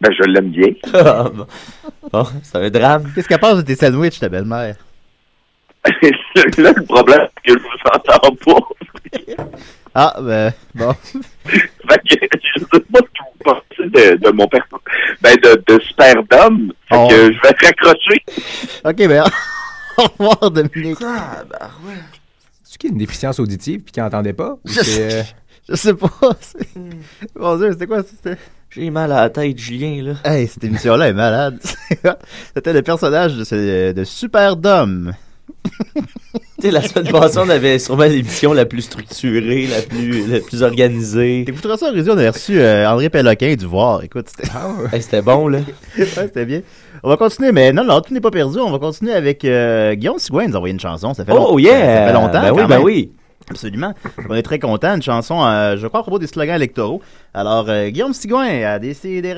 [0.00, 0.72] Ben, je l'aime bien.
[0.92, 1.46] Ah, bon,
[2.12, 3.10] Bon, c'est un drame.
[3.14, 4.76] Qu'est-ce qu'elle pense de tes sandwichs, ta belle-mère?
[5.84, 8.60] Là, le problème, c'est que je vous entends pas.
[9.94, 10.92] Ah, ben, bon.
[11.44, 14.80] Fait que, je sais pas ce que vous pensez de, de mon personnage.
[15.20, 16.72] Ben, de, de super Dom.
[16.88, 17.08] Fait Oh.
[17.08, 18.22] que je vais te raccrocher.
[18.84, 19.24] OK, ben,
[19.98, 20.98] au revoir, Dominique.
[22.62, 24.52] C'est-tu qu'il y a une déficience auditive puis qu'il n'entendait pas?
[24.64, 25.22] Ou Je euh,
[25.68, 26.10] Je sais pas.
[26.40, 26.58] c'est-
[27.36, 28.02] Mon Dieu, c'était quoi?
[28.02, 28.36] C'était...
[28.70, 30.12] J'ai mal à la tête, Julien, là.
[30.30, 31.58] Hey, cette émission-là est malade.
[32.54, 35.12] C'était le personnage de, ce- de Super Dom.
[35.94, 40.40] Tu sais, la semaine passée, on avait sûrement l'émission la plus structurée, la plus, la
[40.40, 41.42] plus organisée.
[41.46, 44.04] T'écouteras ça, Rési, on a reçu euh, André Péloquin du Voir.
[44.04, 44.48] Écoute, c'était...
[44.94, 45.58] Hey, C'était bon, là.
[45.98, 46.60] ouais, c'était bien.
[47.02, 48.58] On va continuer, mais non, non, tout n'est pas perdu.
[48.58, 51.14] On va continuer avec euh, Guillaume Sigouin nous a envoyé une chanson.
[51.14, 51.72] Ça fait Oh, long- yeah!
[52.00, 52.42] Ça fait longtemps.
[52.42, 53.12] Ben oui, quand ben oui.
[53.48, 53.94] Absolument.
[54.28, 54.94] On est très content.
[54.96, 57.00] Une chanson, euh, je crois, à propos des slogans électoraux.
[57.32, 59.34] Alors, euh, Guillaume Sigouin a décidé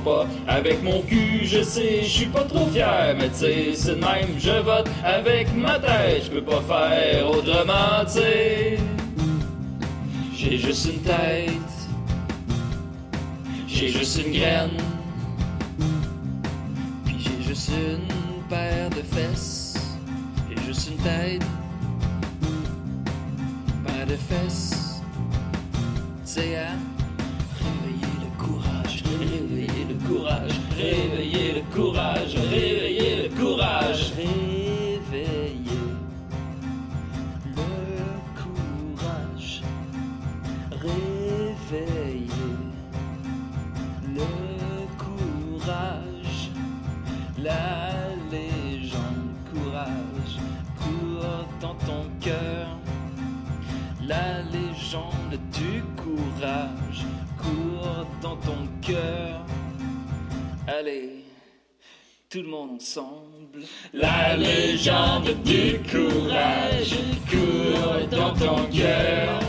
[0.00, 1.40] pas avec mon cul.
[1.44, 4.38] Je sais, je suis pas trop fier, mais tu c'est même.
[4.38, 8.78] Je vote avec ma tête, je peux pas faire autrement, tu.
[10.34, 11.52] J'ai juste une tête,
[13.68, 14.70] j'ai juste une graine,
[54.12, 57.06] La légende du courage
[57.38, 59.40] court dans ton cœur.
[60.68, 61.24] Allez,
[62.28, 63.60] tout le monde ensemble.
[63.94, 66.94] La légende du courage
[67.30, 69.40] court dans ton cœur.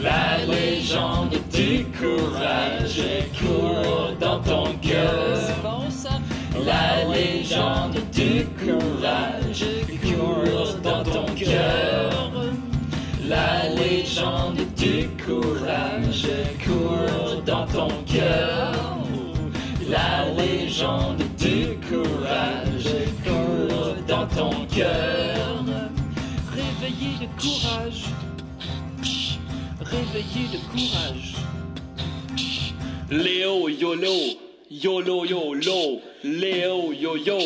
[0.00, 3.02] La légende du courage
[3.40, 5.40] court dans ton cœur.
[6.64, 9.64] La légende du courage
[10.00, 12.27] court dans ton cœur.
[13.28, 16.28] La légende du courage
[16.64, 18.72] court dans ton cœur.
[19.86, 25.62] La légende du courage court dans ton cœur.
[26.54, 28.04] Réveillez le courage.
[29.82, 31.34] Réveillez le courage.
[33.10, 34.38] Léo YOLO,
[34.70, 37.38] YOLO YOLO, Léo YO-YO,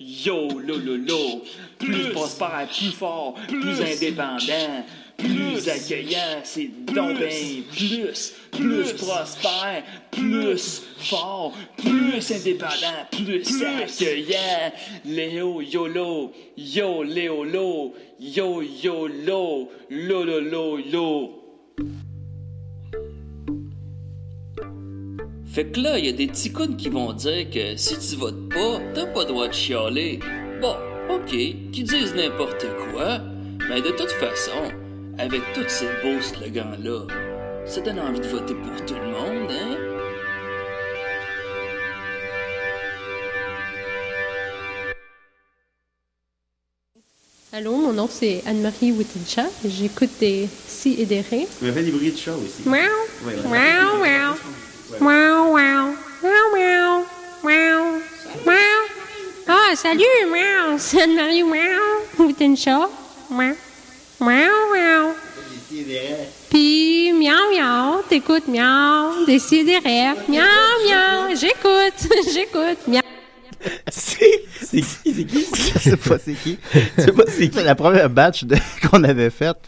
[0.00, 1.42] YOLO LOLO.
[1.78, 4.84] Plus prospère, plus fort, plus indépendant,
[5.22, 7.30] plus accueillant, c'est donc ben
[7.72, 14.72] plus, plus prospère, plus fort, plus indépendant, plus accueillant.
[15.04, 21.40] Léo YOLO, Yo Léo Lo, Yo YOLO, Lo Lo Lo Lo.
[25.52, 28.48] Fait que là, il y a des petits qui vont dire que si tu votes
[28.50, 30.20] pas, t'as pas le droit de chialer.
[30.60, 30.76] Bon,
[31.12, 33.18] ok, qui disent n'importe quoi,
[33.68, 34.70] mais de toute façon,
[35.20, 37.06] avec tous ces beaux slogans-là,
[37.66, 39.76] ça donne envie de voter pour tout le monde, hein?
[47.52, 49.44] Allô, mon nom c'est Anne-Marie Wittencha.
[49.64, 51.46] J'écoute des si et des ré.
[51.58, 52.68] Tu me fais des bruits de chat aussi.
[52.68, 52.84] Miaou,
[53.24, 53.42] Ouais, ouais.
[53.48, 54.34] miaou, miaou,
[54.92, 55.00] Ouais.
[55.00, 57.04] miaou, miaou, miaou, miaou,
[57.44, 58.02] miaou,
[58.46, 58.82] miaou.
[59.48, 62.88] Ah, salut, miaou, c'est Anne-Marie, miaou, Wittencha,
[63.30, 63.56] miaou,
[64.20, 64.69] miaou, miaou.
[66.50, 70.14] Puis, miaou, miaou, t'écoutes, miaou, ré.
[70.28, 70.44] Miaou,
[70.86, 73.00] miaou, j'écoute, j'écoute, miaou.
[73.90, 74.18] C'est
[74.70, 74.82] qui?
[75.04, 75.46] C'est qui?
[75.74, 76.58] Je sais pas c'est qui.
[76.96, 77.58] C'est pas c'est qui.
[77.58, 78.56] C'est la première batch de-
[78.90, 79.58] qu'on avait faite.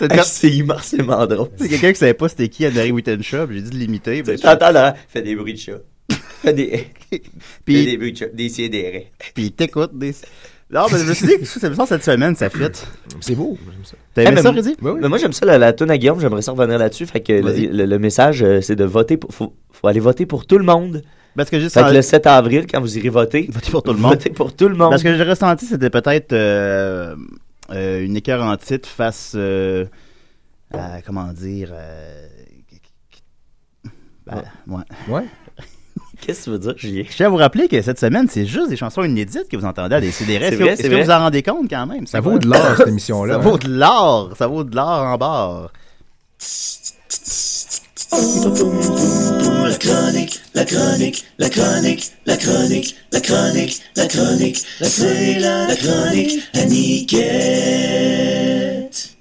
[0.00, 1.48] Hey, c'est immensément drôle.
[1.58, 4.22] C'est quelqu'un qui savait pas c'était qui Anne-Marie Wittenshaw, puis j'ai dit de l'imiter.
[4.22, 5.78] Tu t'entends là, fait des bruits de chat.
[6.42, 6.86] Fait des,
[7.64, 9.06] Puis- fait des bruits de chat, des.
[9.34, 10.14] Puis t'écoutes des...
[10.70, 12.58] Non, mais je me suis dit que ça cette semaine, ça fit.
[13.20, 13.96] C'est beau, j'aime ça.
[14.12, 14.76] T'as aimé Eh, mais ça, moi- Rudy?
[15.00, 16.20] mais moi, j'aime ça, la, la toune à Guillaume.
[16.20, 17.06] J'aimerais ça revenir là-dessus.
[17.06, 17.66] Fait que le, Vas-y.
[17.68, 19.16] le- le message, euh, c'est de voter.
[19.16, 21.02] Pour, faut, faut aller voter pour tout le monde.
[21.36, 23.82] Parce que juste Fait que en- le 7 avril, quand vous irez voter, Votez pour
[23.82, 24.12] tout le monde.
[24.12, 24.90] Votez pour tout le monde.
[24.90, 27.16] Parce que j'ai ressenti c'était peut-être euh,
[27.70, 29.86] euh, une écœur en titre face euh,
[30.72, 32.26] à, comment dire, euh,
[34.26, 34.82] ben, ouais.
[35.08, 35.24] Ouais.
[36.20, 37.04] Qu'est-ce que tu veux dire, Julien?
[37.08, 39.64] Je tiens à vous rappeler que cette semaine, c'est juste des chansons inédites que vous
[39.64, 40.40] entendez à des CDR.
[40.48, 42.06] C'est Est-ce que, vous en rendez compte quand même?
[42.06, 43.42] Ça vaut de l'or, cette émission-là, Ça hein.
[43.42, 44.30] vaut de l'or.
[44.36, 45.72] Ça vaut de l'or en barre.
[48.10, 55.76] La chronique, la chronique, la chronique, la chronique, la chronique, la chronique, c'est la, la
[55.76, 57.14] chronique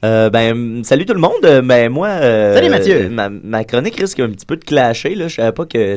[0.05, 1.31] Euh, ben, salut tout le monde.
[1.43, 2.07] Euh, Ben, moi.
[2.07, 3.09] euh, Salut, Mathieu.
[3.09, 5.27] Ma, ma chronique risque un petit peu de clasher, là.
[5.27, 5.95] Je savais pas que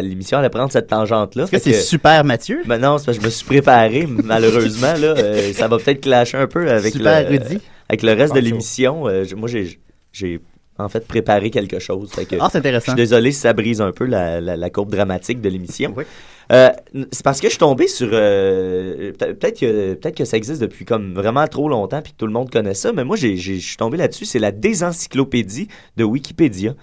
[0.00, 1.44] l'émission allait prendre cette tangente-là.
[1.44, 2.62] Est-ce que c'est super Mathieu?
[2.66, 5.14] Ben non, c'est parce que je me suis préparé, malheureusement, là.
[5.16, 7.58] Euh, ça va peut-être clasher un peu avec Super le, Rudy.
[7.88, 9.08] avec le reste de l'émission.
[9.08, 10.40] Euh, moi, j'ai
[10.78, 12.10] en fait, préparer quelque chose.
[12.10, 12.86] Que Ah, c'est intéressant.
[12.86, 15.94] Je suis désolé si ça brise un peu la, la- la courbe dramatique de l'émission.
[16.52, 16.68] Euh,
[17.10, 20.60] c'est parce que je suis tombé sur euh, peut- peut-être que peut-être que ça existe
[20.60, 23.36] depuis comme vraiment trop longtemps puis que tout le monde connaît ça mais moi j'ai
[23.36, 26.74] j'ai- je suis tombé là-dessus c'est la désencyclopédie de Wikipédia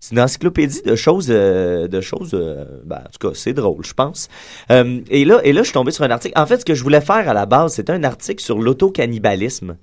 [0.00, 3.84] c'est une encyclopédie de choses euh, de choses euh, ben, en tout cas c'est drôle
[3.84, 4.28] je pense
[4.70, 6.74] Euh, et là et là je suis tombé sur un article en fait ce que
[6.74, 9.76] je voulais faire à la base c'était un article sur l'autocannibalisme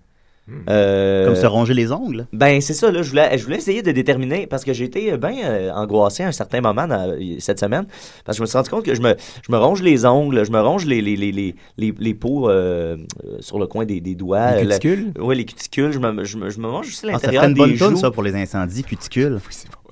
[0.70, 2.28] Euh, Comme se ronger les ongles?
[2.34, 5.16] ben c'est ça là, je voulais je voulais essayer de déterminer parce que j'ai été
[5.18, 7.86] bien euh, angoissé à un certain moment dans- cette semaine
[8.26, 9.16] parce que je me suis rendu compte que je me
[9.48, 12.50] je me ronge les ongles, je me ronge les les les les les, les peaux
[12.50, 15.14] euh, euh, sur le coin des, des doigts, Les cuticules?
[15.20, 17.54] ouais, les cuticules, je me je me, je me mange aussi Ah, ça l'intérieur une
[17.54, 17.96] des bonne joues.
[17.96, 19.40] ça, pour les incendies cuticules.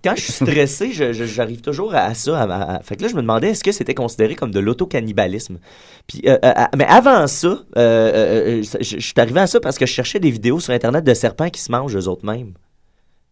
[0.03, 2.41] Quand je suis stressé, j'arrive toujours à, ça.
[2.41, 5.59] à- fait que là, je me demandais est-ce que c'était considéré comme de l'autocannibalisme?
[6.07, 9.77] Puis, euh, euh, mais avant ça, euh, euh, euh, je suis arrivé à ça parce
[9.77, 12.53] que je cherchais des vidéos sur Internet de serpents qui se mangent eux autres mêmes.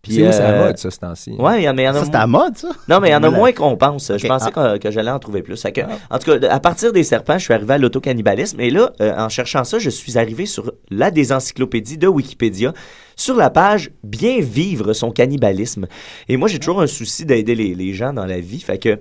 [0.01, 1.31] Puis, C'est où, c'est à euh, mode, ça, ce temps-ci?
[1.37, 2.69] Ouais, il y en- mais il y en a Ça, c'est à moins- mode, ça?
[2.87, 4.11] Non, mais il y en a moins qu'on pense.
[4.17, 5.61] Je pensais que, que j'allais en trouver plus.
[5.61, 8.61] Que, En tout cas, à partir des serpents, je suis arrivé à l'autocannibalisme.
[8.61, 12.73] Et là, euh, en cherchant ça, je suis arrivé sur la désencyclopédie de Wikipédia,
[13.17, 15.85] sur la page Bien vivre son cannibalisme.
[16.29, 18.61] Et moi, j'ai toujours un souci d'aider les, les gens dans la vie.
[18.61, 18.99] Fait que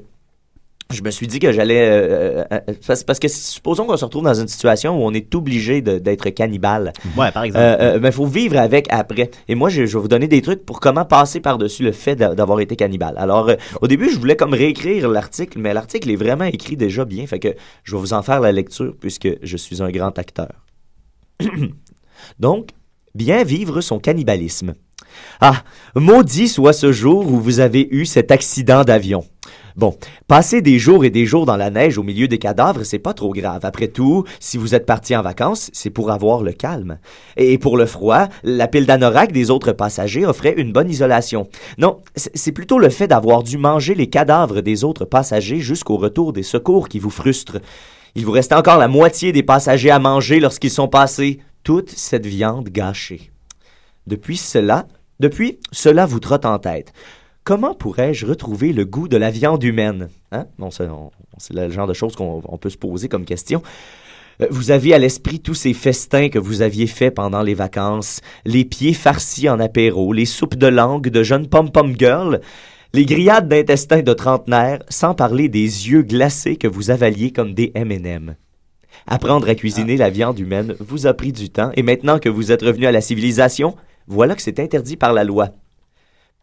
[0.91, 1.87] je me suis dit que j'allais...
[1.87, 5.13] euh, euh, euh, parce, parce que supposons qu'on se retrouve dans une situation où on
[5.13, 6.95] est obligé d'être cannibale.
[7.15, 7.63] Ouais, par exemple.
[7.63, 9.31] Euh, euh, ben, faut vivre avec après.
[9.49, 12.17] Et moi, je, je vais vous donner des trucs pour comment passer par-dessus le fait
[12.17, 13.17] d'a- d'avoir été cannibale.
[13.19, 13.51] Alors,
[13.83, 17.39] au début, je voulais comme réécrire l'article, mais l'article est vraiment écrit déjà bien, fait
[17.39, 20.49] que je vais vous en faire la lecture puisque je suis un grand acteur.
[22.39, 22.71] Donc,
[23.15, 24.75] bien vivre son cannibalisme.
[25.41, 29.25] Ah, maudit soit ce jour où vous avez eu cet accident d'avion.
[29.79, 32.99] Bon, passer des jours et des jours dans la neige au milieu des cadavres, c'est
[32.99, 33.65] pas trop grave.
[33.65, 36.99] Après tout, si vous êtes parti en vacances, c'est pour avoir le calme.
[37.37, 41.49] Et pour le froid, la pile d'anorak des autres passagers offrait une bonne isolation.
[41.79, 46.33] Non, c'est plutôt le fait d'avoir dû manger les cadavres des autres passagers jusqu'au retour
[46.33, 47.59] des secours qui vous frustre.
[48.17, 52.27] Il vous restait encore la moitié des passagers à manger lorsqu'ils sont passés toute cette
[52.27, 53.31] viande gâchée.
[54.09, 54.89] Depuis cela,
[55.21, 56.93] depuis, cela vous trotte en tête.
[57.49, 60.11] Comment pourrais-je retrouver le goût de la viande humaine?
[60.33, 60.45] Hein?
[60.59, 60.85] Bon, c'est
[61.55, 63.63] le genre de choses qu'on on peut se poser comme question.
[64.43, 68.21] Euh, Vous avez à l'esprit tous ces festins que vous aviez faits pendant les vacances,
[68.45, 72.43] les pieds farcis en apéro, les soupes de langue de jeunes pom-pom girls,
[72.93, 77.73] les grillades d'intestins de trentenaires, sans parler des yeux glacés que vous avaliez comme des
[77.75, 78.37] M&M.
[79.07, 82.53] Apprendre à cuisiner la viande humaine vous a pris du temps et maintenant que vous
[82.53, 83.75] êtes revenu à la civilisation,
[84.07, 85.55] voilà que c'est interdit par la loi.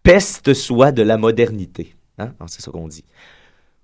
[0.05, 1.95] Peste soit de la modernité.
[2.19, 2.29] Hein?
[2.45, 3.03] C'est ça qu'on dit.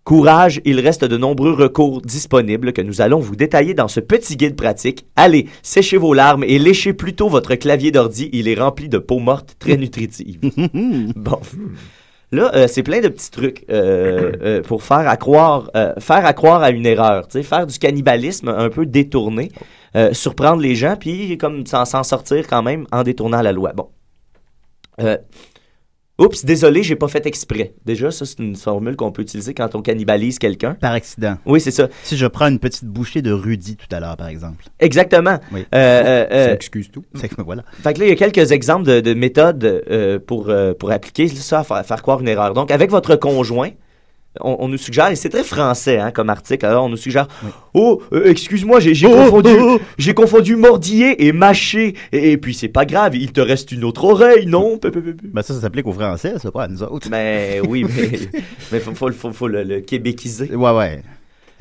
[0.04, 4.38] Courage, il reste de nombreux recours disponibles que nous allons vous détailler dans ce petit
[4.38, 5.08] guide pratique.
[5.16, 9.18] Allez, séchez vos larmes et léchez plutôt votre clavier d'ordi, il est rempli de peau
[9.18, 10.40] morte très nutritive.
[11.16, 11.40] bon.
[12.32, 16.70] Là, euh, c'est plein de petits trucs euh, euh, pour faire à croire, faire à
[16.70, 19.52] une erreur, faire du cannibalisme un peu détourné,
[20.12, 23.74] surprendre les gens, puis comme s'en s'en sortir quand même en détournant la loi.
[23.74, 23.90] Bon.
[26.22, 27.74] Oups, désolé, j'ai pas fait exprès.
[27.84, 30.76] Déjà, ça, c'est une formule qu'on peut utiliser quand on cannibalise quelqu'un.
[30.76, 31.38] Par accident.
[31.48, 31.88] Oui, c'est ça.
[32.04, 34.64] Si je prends une petite bouchée de Rudy tout à l'heure, par exemple.
[34.80, 35.40] Exactement.
[35.52, 35.62] Oui.
[35.74, 37.04] Euh, euh, euh, Ça excuse tout.
[37.40, 37.64] voilà.
[37.82, 41.28] Fait que là, il y a quelques exemples de, de méthodes euh, pour, pour appliquer
[41.28, 42.54] ça, à faire, faire croire une erreur.
[42.54, 43.72] Donc, avec votre conjoint,
[44.40, 47.28] on, on nous suggère, et c'est très français hein, comme article, alors on nous suggère
[47.74, 49.50] Oh, euh, excuse-moi, j'ai j'ai confondu,
[49.98, 51.96] j'ai confondu mordiller et mâcher.
[52.12, 54.80] Et, et puis, c'est pas grave, il te reste une autre oreille, non?
[55.24, 57.08] Ben ça, ça s'applique aux Français, ça, pas à nous autres.
[57.10, 58.12] Mais oui, mais,
[58.72, 60.54] mais faut, faut, faut, faut le, le québéciser.
[60.56, 61.02] Ouais, ouais.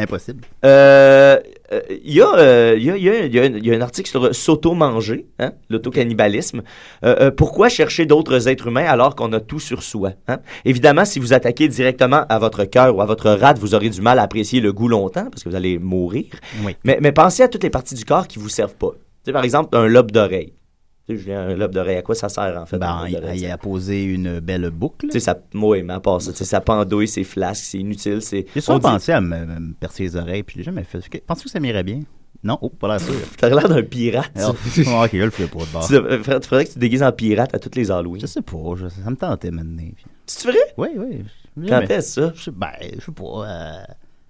[0.00, 0.44] Impossible.
[0.64, 1.38] Euh,
[1.72, 3.66] euh, Il y, a, euh, il y, a, il y, a, il y, a, il
[3.66, 6.62] y a un article sur s'auto-manger, hein, l'autocannibalisme.
[7.04, 10.12] Euh, euh, pourquoi chercher d'autres êtres humains alors qu'on a tout sur soi?
[10.26, 10.38] Hein?
[10.64, 14.00] Évidemment, si vous attaquez directement à votre cœur ou à votre rate, vous aurez du
[14.00, 16.26] mal à apprécier le goût longtemps parce que vous allez mourir.
[16.64, 16.76] Oui.
[16.84, 18.92] Mais, mais pensez à toutes les parties du corps qui vous servent pas.
[18.92, 20.54] Tu sais, par exemple, un lobe d'oreille.
[21.16, 22.78] Julien, un lobe d'oreille, à quoi ça sert en fait?
[22.78, 25.06] Ben, il, a posé une belle boucle.
[25.08, 27.78] Tu sais, ça, oui, mais à part ça, tu sais, ça pendouille, c'est flasque, c'est
[27.78, 28.46] inutile, c'est...
[28.54, 31.00] J'ai souvent pensé à me, me percer les oreilles, puis j'ai jamais fait.
[31.26, 32.00] Penses-tu que ça m'irait bien?
[32.42, 32.56] Non?
[32.62, 33.14] Oh, pas l'air sûr.
[33.36, 34.30] T'as l'air d'un pirate.
[34.34, 35.86] Alors, ok, je le ferai pas de bord.
[35.86, 38.20] Tu faudrait, faudrait que tu te déguises en pirate à toutes les Halloween.
[38.22, 39.82] Je sais pas, je- ça me tentait maintenant.
[39.94, 40.58] puis- C'est vrai?
[40.78, 41.24] Oui, oui.
[41.68, 42.32] Quand est-ce ça?
[42.34, 43.24] Je sais, ben, je sais pas.
[43.46, 43.82] Euh,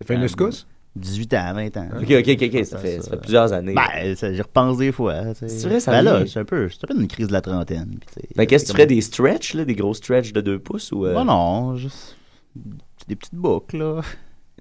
[0.05, 0.67] fait une euh, escousse?
[0.97, 1.89] 18 ans, 20 ans.
[2.01, 3.75] Ok, ok, ok, ok, ça fait, ça fait plusieurs années.
[3.75, 5.35] Ben, ça, j'y repense des fois.
[5.35, 7.41] C'est vrai, ça Ben là, c'est un peu, c'est un peu une crise de la
[7.41, 7.99] trentaine.
[8.15, 10.59] puis Ben, qu'est-ce que tu comme- ferais des stretch, là, des gros stretch de 2
[10.59, 11.07] pouces ou.
[11.07, 12.17] euh, Ben non, juste
[13.07, 14.01] des petites boucles, là.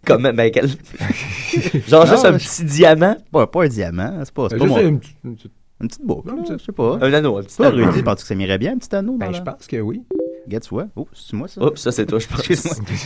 [0.06, 0.68] Comme, ben, quel.
[1.88, 3.18] Genre Non, juste un petit diamant?
[3.32, 5.52] Pas, pas un diamant, c'est pas, c'est Ben, pas juste mon- une petite-
[5.82, 6.98] Une petite boucle, là, je sais pas.
[7.02, 7.86] Un anneau, un petit anneau.
[7.86, 9.18] Rudy, penses-tu que ça m'irait bien, un petit anneau?
[9.18, 10.04] Ben, je pense que oui.
[10.96, 11.64] Oh, c'est moi ça?
[11.64, 12.50] Oups, ça c'est toi, je pense.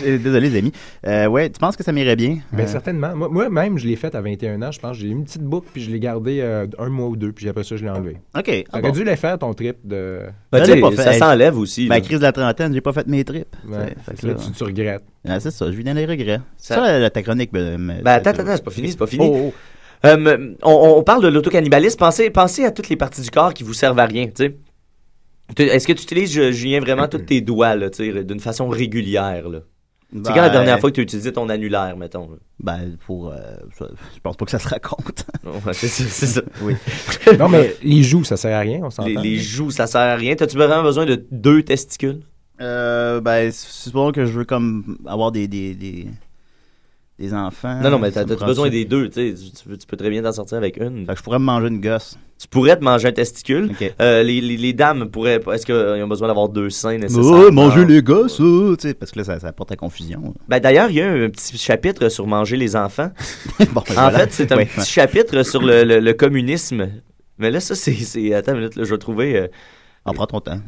[0.06, 0.72] Euh, Désolé, les amis.
[1.06, 2.40] Euh, ouais, tu penses que ça m'irait bien?
[2.52, 3.16] Ben, Euh, certainement.
[3.16, 4.98] Moi- Moi-même, je l'ai fait à 21 ans, je pense.
[4.98, 7.48] J'ai eu une petite boucle, puis je l'ai gardé euh, un mois ou deux, puis
[7.50, 8.18] après ça, je l'ai enlevé.
[8.38, 8.50] OK.
[8.50, 8.90] ah T'aurais bon.
[8.92, 10.20] dû les faire, ton trip de...
[10.52, 10.96] Ben, pas fait.
[11.04, 11.88] ça s'enlève aussi.
[11.88, 12.02] Ben, là.
[12.02, 13.56] crise de la trentaine, j'ai pas fait mes trips.
[13.68, 15.04] Ouais, Fait- fait que là, là, tu, tu regrettes.
[15.28, 16.40] Ah, c'est ça, je vis dans les regrets.
[16.58, 17.52] C'est Ça- ça, la, ta chronique.
[17.52, 19.26] Ben, Ben attends, attends, c'est pas fini, c'est pas fini.
[19.30, 19.54] Oh, oh.
[20.06, 21.98] Euh, on, on parle de l'autocannibalisme.
[21.98, 24.56] Pensez, pensez à toutes les parties du corps qui vous servent à rien, tu sais.
[25.58, 29.50] Est-ce que tu utilises, Julien, vraiment tous tes doigts, là, tu sais, d'une façon régulière,
[29.50, 29.60] là?
[30.16, 32.30] C'est quand la Ben, dernière fois que tu as utilisé ton annulaire, mettons?
[32.30, 32.38] là?
[32.60, 33.30] Ben, pour.
[33.32, 33.38] euh,
[33.80, 35.26] je pense pas que ça se raconte.
[35.74, 36.42] C'est ça, c'est ça.
[36.62, 36.76] oui.
[37.40, 39.08] Non, mais les joues, ça sert à rien, on s'entend.
[39.10, 40.36] Les, les joues, ça sert à rien.
[40.36, 42.22] T'as-tu vraiment besoin de deux testicules?
[42.62, 45.48] Euh, ben, c'est supposons que je veux comme avoir des.
[45.48, 46.08] des, des,
[47.24, 47.80] des enfants.
[47.82, 49.34] non, non, mais t'as prend besoin des deux, tu.
[49.34, 51.06] Tu, peux- tu peux très bien t'en sortir avec une.
[51.06, 52.18] Fait que je pourrais me manger une gosse.
[52.40, 53.72] Tu pourrais te manger un testicule.
[54.02, 55.40] Euh, les, les, les dames pourraient.
[55.54, 57.24] Est-ce qu'ils ont besoin d'avoir deux seins nécessaires?
[57.24, 60.34] Oh, manger les gosses, oh, parce que là, ça, ça porte à confusion.
[60.50, 63.12] Ben, D'ailleurs, il y a un petit chapitre sur manger les enfants.
[63.60, 64.20] bon, ben, En voilà.
[64.20, 64.86] fait, c'est un petit ouais.
[64.86, 66.90] chapitre sur le, le- le communisme.
[67.38, 68.34] Mais là, ça, c'est.
[68.34, 69.38] Attends une minute, là, je vais trouver.
[69.38, 69.48] euh,
[70.06, 70.60] En prends ton temps.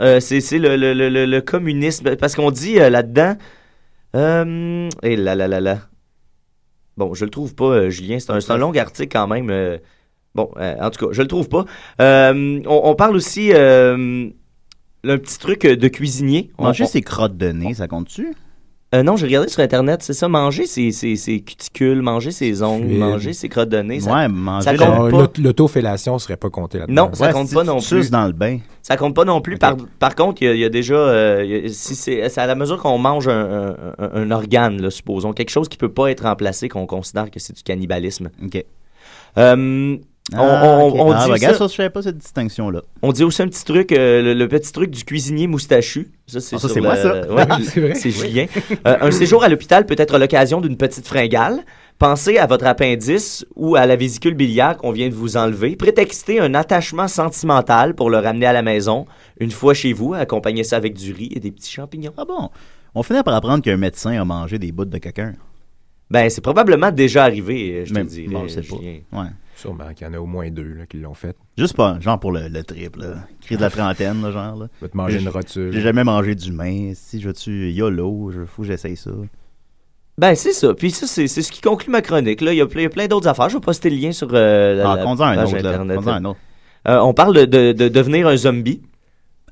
[0.00, 2.14] euh, c'est c'est le, le, le, le- le communisme.
[2.16, 3.36] Parce qu'on dit euh, là-dedans.
[4.14, 5.78] Euh, et là, là, là, là.
[6.96, 8.18] Bon, je le trouve pas, euh, Julien.
[8.18, 9.48] C'est un, long article quand même.
[9.50, 9.78] euh,
[10.34, 11.64] bon, euh, en tout cas, je le trouve pas.
[11.98, 13.52] On, on parle aussi.
[13.52, 14.28] Euh,
[15.04, 16.50] un petit truc de cuisinier.
[16.58, 18.34] On- Manger on- ses crottes de nez, ça compte-tu?
[18.94, 22.62] Euh, non, j'ai regardé sur Internet, c'est ça, manger ses, ses, ses cuticules, manger ses
[22.62, 22.98] ongles, Fluide.
[22.98, 24.00] manger ses crottes de nez.
[24.00, 25.08] ça- Ouais, manger ça compte Ah, pas.
[25.10, 27.06] l'aut- L'autofellation serait pas comptée là-dedans.
[27.08, 28.10] Non, ça Ouais, compte si pas tu non plus.
[28.10, 28.58] dans le bain.
[28.82, 29.56] Ça compte pas non plus.
[29.56, 30.94] Par, par contre, il y a- il y, a déjà.
[30.94, 33.32] euh, il y a- si c'est à la mesure qu'on mange un,
[33.70, 37.30] un- un- un organe, là, supposons, quelque chose qui peut pas être remplacé, qu'on considère
[37.30, 38.28] que c'est du cannibalisme.
[38.44, 38.62] OK.
[39.38, 39.96] Euh,
[40.34, 42.82] Ah, on- on Ah, dit ben, aussi, regarde, ça, je savais pas cette distinction-là.
[43.02, 46.10] on dit aussi un petit truc, euh, le, le petit truc du cuisinier moustachu.
[46.26, 47.20] Ça, c'est Ah, moi, ça.
[47.30, 47.58] Ouais, Ah,
[47.94, 48.46] c'est Julien.
[48.86, 51.60] Euh, un séjour à l'hôpital peut être l'occasion d'une petite fringale.
[51.98, 55.76] Pensez à votre appendice ou à la vésicule biliaire qu'on vient de vous enlever.
[55.76, 59.06] Prétextez un attachement sentimental pour le ramener à la maison.
[59.38, 62.12] Une fois chez vous, accompagnez ça avec du riz et des petits champignons.
[62.16, 62.48] Ah bon?
[62.94, 65.32] On finit par apprendre qu'un médecin a mangé des bouts de quelqu'un.
[66.10, 68.28] Ben, c'est probablement déjà arrivé, je te dirais.
[68.28, 68.76] bon, je sais pas.
[68.76, 69.28] Ouais.
[69.62, 71.36] Sûrement qu'il y en a au moins deux là, qui l'ont fait.
[71.56, 73.14] Juste pas, genre pour le, le triple, là.
[73.40, 74.66] Crise de la trentaine, là, genre, là.
[74.80, 75.72] Va te manger une rotule.
[75.72, 76.92] J'ai jamais mangé d'humain.
[76.94, 79.10] Si je veux-tu YOLO, je que j'essaye ça.
[80.18, 80.74] Ben, c'est ça.
[80.74, 82.40] Puis ça, c'est ce qui conclut ma chronique.
[82.42, 83.48] Là, il y a plein, il y a plein d'autres affaires.
[83.48, 85.70] Je vais poster le lien sur euh, la, Ah, la un page autre, là.
[85.70, 85.96] Internet.
[85.96, 86.38] Conduis un autre.
[86.88, 88.82] Euh, on parle de, de- de devenir un zombie.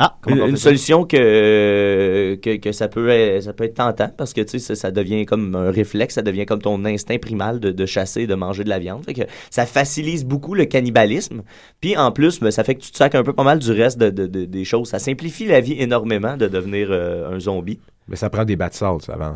[0.03, 4.33] Ah, Une, une solution que, que, que ça, peut être, ça peut être tentant parce
[4.33, 7.61] que tu sais, ça, ça devient comme un réflexe, ça devient comme ton instinct primal
[7.61, 9.05] de, de chasser, de manger de la viande.
[9.05, 11.43] Fait que ça facilite beaucoup le cannibalisme.
[11.81, 13.71] Puis en plus, ben, ça fait que tu te sacs un peu pas mal du
[13.73, 14.89] reste de, de- de- des choses.
[14.89, 17.79] Ça simplifie la vie énormément de devenir euh, un zombie.
[18.09, 19.03] Mais ça prend des bats de avant.
[19.19, 19.35] Là.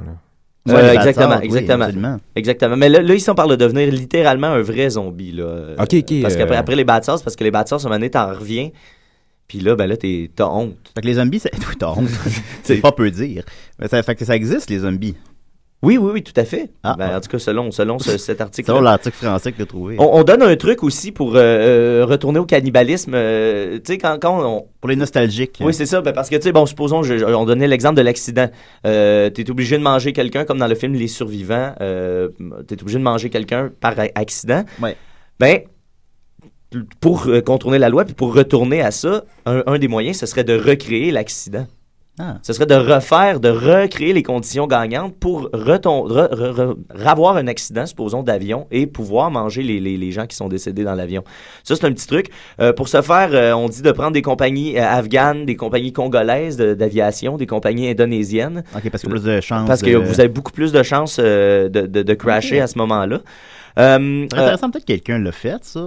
[0.66, 1.84] Ouais, Euh, exactement, oui, exactement.
[1.84, 2.16] absolument.
[2.36, 2.76] Exactement.
[2.76, 5.32] Mais là, là, ici, on parle de devenir littéralement un vrai zombie.
[5.32, 5.42] Là.
[5.44, 7.84] Euh, Ok, ok, Parce euh, qu'après après les bad sauce, parce que les bad sauce,
[7.84, 8.70] à un moment donné, t'en reviens.
[9.48, 10.76] Puis là, ben là, t'es- t'as honte.
[10.94, 11.52] Fait que les zombies, c'est.
[11.68, 12.08] Oui, t'as honte.
[12.62, 13.44] c'est pas peu dire.
[13.78, 15.14] Mais ça fait que ça existe, les zombies.
[15.82, 16.70] Oui, oui, oui, tout à fait.
[16.82, 17.18] Ah, Ben, ah.
[17.18, 18.70] En tout cas, selon, selon ce- cet article.
[18.70, 19.96] Vraiment l'article français que t'as trouvé.
[19.98, 23.12] On, on donne un truc aussi pour euh, euh, retourner au cannibalisme.
[23.14, 24.66] euh, tu sais, quand, quand on.
[24.80, 25.58] Pour les nostalgiques.
[25.60, 26.00] Oui, c'est ça.
[26.00, 28.48] ben, parce que, tu sais, bon, supposons, je- on donnait l'exemple de l'accident.
[28.86, 31.74] Euh, tu es obligé de manger quelqu'un, comme dans le film Les Survivants.
[31.78, 31.84] Tu
[32.74, 34.64] es obligé de manger quelqu'un par accident.
[34.80, 34.96] Ouais.
[35.38, 35.60] Ben,
[37.00, 40.26] pour euh, contourner la loi, puis pour retourner à ça, un, un des moyens, ce
[40.26, 41.66] serait de recréer l'accident.
[42.20, 42.36] Ah.
[42.42, 45.50] Ce serait de refaire, de recréer les conditions gagnantes pour
[46.94, 50.84] ravoir un accident, supposons, d'avion et pouvoir manger les, les- les gens qui sont décédés
[50.84, 51.24] dans l'avion.
[51.64, 52.28] Ça, c'est un petit truc.
[52.60, 55.92] Euh, pour ce faire, euh, on dit de prendre des compagnies euh, afghanes, des compagnies
[55.92, 58.62] congolaises de- d'aviation, des compagnies indonésiennes.
[58.76, 59.66] Ok, parce qu'il y a plus de chances.
[59.66, 63.20] Parce que vous avez beaucoup plus de chances de, de- de crasher à ce moment-là.
[63.78, 65.80] Euh, C'est intéressant, peut-être que quelqu'un l'a fait, ça.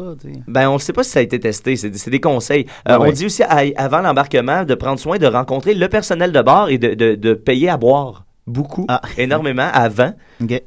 [0.48, 1.76] ben, on ne sait pas si ça a été testé.
[1.78, 2.66] C'est c'est des conseils.
[2.90, 3.10] Euh, ouais.
[3.10, 6.70] On dit aussi, à- avant l'embarquement, de prendre soin de rencontrer le personnel de bord
[6.70, 8.26] et de, de- de payer à boire.
[8.46, 9.02] Beaucoup, Ah.
[9.18, 10.14] énormément, avant.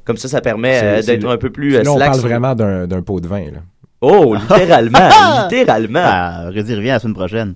[0.05, 2.87] Comme ça, ça permet euh, d'être un peu plus euh, Là, on parle vraiment d'un
[2.87, 3.45] d'un pot de vin.
[3.45, 3.59] Là.
[4.01, 4.99] Oh, littéralement,
[5.43, 6.01] littéralement.
[6.03, 7.53] Ah, Redis revient la semaine prochaine.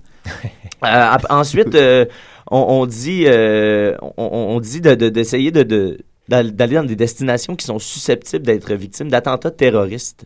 [0.84, 2.04] Euh, ensuite, euh,
[2.50, 5.98] on, on dit, euh, on, on dit de- de- d'essayer de,
[6.28, 10.24] d'aller dans des destinations qui sont susceptibles d'être victimes d'attentats terroristes.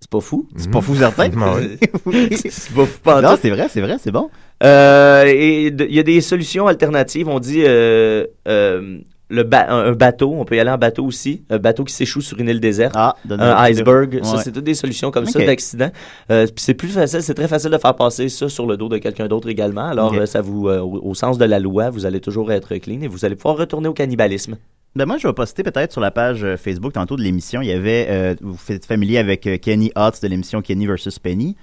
[0.00, 0.48] C'est pas fou?
[0.56, 1.30] C'est pas fou, certain.
[1.30, 4.30] c'est pas fou, pas Non, c'est vrai, c'est vrai, c'est bon.
[4.62, 7.28] Euh, il y a des solutions alternatives.
[7.28, 8.98] On dit euh, euh,
[9.30, 12.20] le ba- un, bateau, on peut y aller en bateau aussi, un bateau qui s'échoue
[12.20, 15.90] sur une île déserte, donne un iceberg, ça c'est toutes des solutions comme ça d'accident.
[16.30, 18.98] Euh, c'est plus facile, c'est très facile de faire passer ça sur le dos de
[18.98, 19.86] quelqu'un d'autre également.
[19.88, 22.74] Alors euh, ça vous, euh, au, au sens de la loi, vous allez toujours être
[22.76, 24.56] clean et vous allez pouvoir retourner au cannibalisme.
[24.96, 27.62] Ben moi, je vais poster peut-être sur la page Facebook tantôt de l'émission.
[27.62, 31.54] Il y avait, euh, vous êtes familier avec Kenny Hotz de l'émission Kenny vs Penny.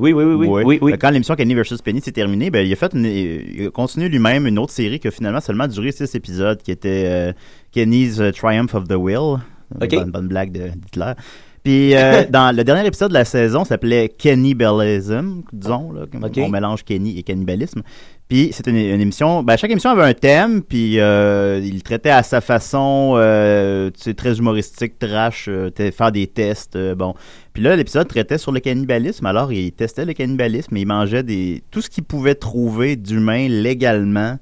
[0.00, 0.64] Oui, oui, oui, oui, Ouais.
[0.64, 0.92] oui, oui.
[0.92, 3.70] Euh, Quand l'émission Kenny vs Penny s'est terminée, ben, il a fait une, il a
[3.70, 7.32] continué lui-même une autre série qui a finalement seulement duré six épisodes, qui était euh,
[7.72, 9.38] Kenny's euh, Triumph of the Will.
[9.76, 9.90] Une Ok.
[9.94, 11.12] Bonne, bonne blague de- d'Hitler.
[11.62, 16.28] Puis euh, dans le dernier épisode de la saison, ça s'appelait Cannibalism, disons, là, comme
[16.36, 17.82] on mélange Kenny et cannibalisme.
[18.30, 22.10] Puis c'est une, une émission, ben, chaque émission avait un thème, puis euh, il traitait
[22.10, 27.14] à sa façon, euh, tu sais, très humoristique, trash, euh, faire des tests, bon.
[27.52, 31.24] Puis là, l'épisode traitait sur le cannibalisme, alors il testait le cannibalisme, et il mangeait
[31.24, 34.36] des tout ce qu'il pouvait trouver d'humain légalement.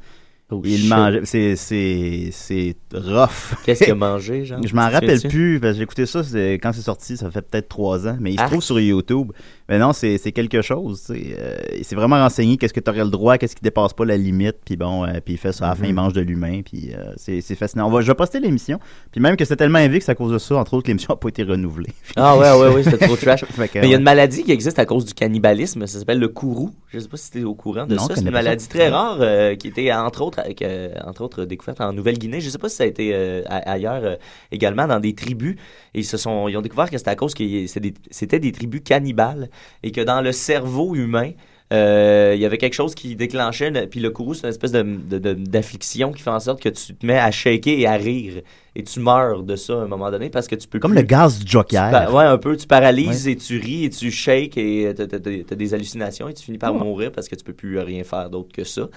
[0.64, 3.55] Il mangeait, c'est c'est c'est rough.
[3.64, 4.61] Qu'est-ce qu'il a mangé, genre?
[4.66, 6.20] Je m'en rappelle plus, parce que j'ai écouté ça
[6.62, 8.51] quand c'est sorti, ça fait peut-être trois ans, mais il se Arc.
[8.51, 9.32] trouve sur YouTube.
[9.68, 11.04] Mais non, c'est c'est quelque chose.
[11.10, 14.04] Euh, il s'est vraiment renseigné qu'est-ce que tu aurais le droit, qu'est-ce qui dépasse pas
[14.06, 15.88] la limite, puis bon, euh, puis il fait ça à la fin, Mhm.
[15.90, 17.86] il mange de l'humain, puis euh, c'est c'est fascinant.
[17.86, 18.78] On va, je vais poster l'émission,
[19.12, 20.88] puis même que c'est tellement élevé que c'est à cause de ça, entre autres, que
[20.88, 21.90] l'émission n'a pas été renouvelée.
[22.16, 23.44] Ah ouais, ouais, ouais, c'était trop trash.
[23.58, 26.28] Mais il y a une maladie qui existe à cause du cannibalisme, ça s'appelle le
[26.28, 26.70] kourou.
[26.88, 28.14] Je sais pas si tu es au courant de Non, ça.
[28.14, 28.32] C'est une ça.
[28.32, 32.40] maladie très rare euh, qui était entre autres, avec, euh, entre autres découverte en Nouvelle-Guinée.
[32.40, 34.16] Je sais pas si ça a été euh, ailleurs
[34.50, 35.56] également dans des tribus.
[35.94, 38.38] Et ils se sont, ils ont découvert que c'était à cause que c'est des- c'était
[38.38, 39.50] des tribus cannibales
[39.82, 41.30] et que dans le cerveau humain,
[41.70, 44.82] euh, il y avait quelque chose qui déclenchait, puis le kourou, c'est une espèce de,
[44.82, 47.92] de- de- d'affliction qui fait en sorte que tu te mets à shaker et à
[47.94, 48.40] rire.
[48.74, 51.00] Et tu meurs de ça à un moment donné parce que tu peux Comme plus-
[51.00, 52.06] le gaz du Joker.
[52.09, 52.56] tu ouais, un peu.
[52.56, 56.42] Tu paralyses et tu ris et tu shakes et t'as- t'as des hallucinations et tu
[56.44, 56.80] finis par Ouais.
[56.80, 58.88] mourir parce que tu peux plus rien faire d'autre que ça.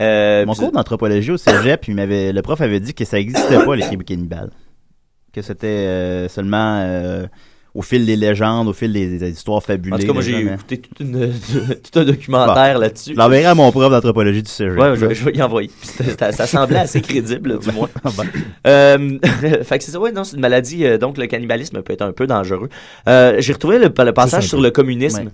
[0.00, 3.64] Euh, Mon puis- cours d'anthropologie au cégep, m'avait, le prof avait dit que ça n'existait
[3.64, 4.50] pas, les tribus cannibales.
[5.32, 6.80] Que c'était euh, seulement
[7.74, 9.94] au fil des légendes, au fil des, des histoires fabulées.
[9.94, 11.32] En tout cas, moi, j'ai écouté une-
[11.92, 12.80] tout un documentaire Bon.
[12.80, 13.14] là-dessus.
[13.14, 14.78] L'enverrai à mon prof d'anthropologie du cégep.
[14.78, 15.70] Ouais, je, vais- je vais y envoyer.
[15.84, 17.88] Ça semblait assez crédible, du moins.
[18.66, 19.18] Euh,
[19.62, 22.02] fait que c'est ça, ouais, non, c'est une maladie, euh, donc le cannibalisme peut être
[22.02, 22.68] un peu dangereux.
[23.08, 25.30] Euh, J'ai retrouvé le, le passage sur le communisme.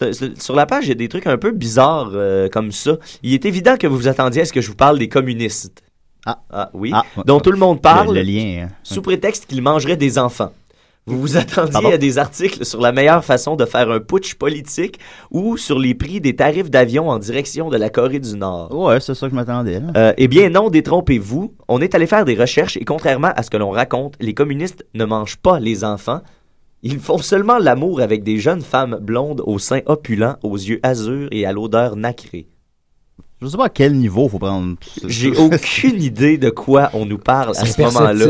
[0.00, 0.10] Ouais.
[0.38, 2.96] Sur la page, il y a des trucs un peu bizarres euh, comme ça.
[3.22, 5.82] Il est évident que vous vous attendiez à ce que je vous parle des communistes.
[6.24, 6.92] Ah, oui.
[6.94, 7.02] Ah.
[7.26, 8.14] dont tout le monde parle.
[8.14, 8.68] Le- le lien, hein.
[8.84, 10.52] Sous prétexte qu'ils mangeraient des enfants.
[11.06, 11.90] Vous vous attendiez Pardon?
[11.90, 14.98] à des articles sur la meilleure façon de faire un putsch politique
[15.32, 18.72] ou sur les prix des tarifs d'avion en direction de la Corée du Nord.
[18.72, 19.80] Ouais, c'est ça que je m'attendais.
[19.80, 19.86] là.
[19.96, 21.54] Euh, eh bien non, détrompez-vous.
[21.66, 24.84] On est allé faire des recherches et contrairement à ce que l'on raconte, les communistes
[24.94, 26.20] ne mangent pas les enfants.
[26.84, 31.28] Ils font seulement l'amour avec des jeunes femmes blondes aux seins opulents, aux yeux azur
[31.32, 32.46] et à l'odeur nacrée.
[33.42, 34.76] Je sais pas à quel niveau faut prendre.
[35.06, 38.24] J'ai aucune idée de quoi on nous parle à ce moment-là.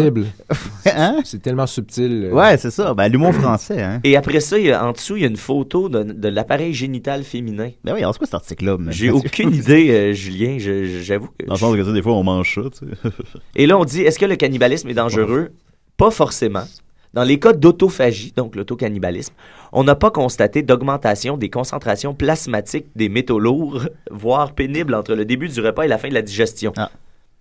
[0.95, 1.19] Hein?
[1.25, 2.31] C'est tellement subtil.
[2.31, 2.35] euh.
[2.35, 2.93] Ouais, c'est ça.
[2.95, 4.01] Ben, l'humour français, hein.
[4.05, 6.29] Et après ça, il y a- en dessous, il y a une photo de, de
[6.29, 7.71] l'appareil génital féminin.
[7.85, 8.77] Ben oui, alors c'est quoi cet article-là?
[8.81, 10.57] mais- J'ai aucune idée, euh, Julien.
[10.59, 11.47] J'avoue que.
[11.47, 13.11] Dans le sens que, des fois, on mange ça, tu sais.
[13.55, 15.51] Et là, on dit est-ce que le cannibalisme est dangereux?
[15.97, 16.65] Pas forcément.
[17.15, 19.35] Dans les cas d'autophagie, donc l'autocannibalisme,
[19.73, 25.25] on n'a pas constaté d'augmentation des concentrations plasmatiques des métaux lourds, voire pénibles entre le
[25.25, 26.73] début du repas et la fin de la digestion.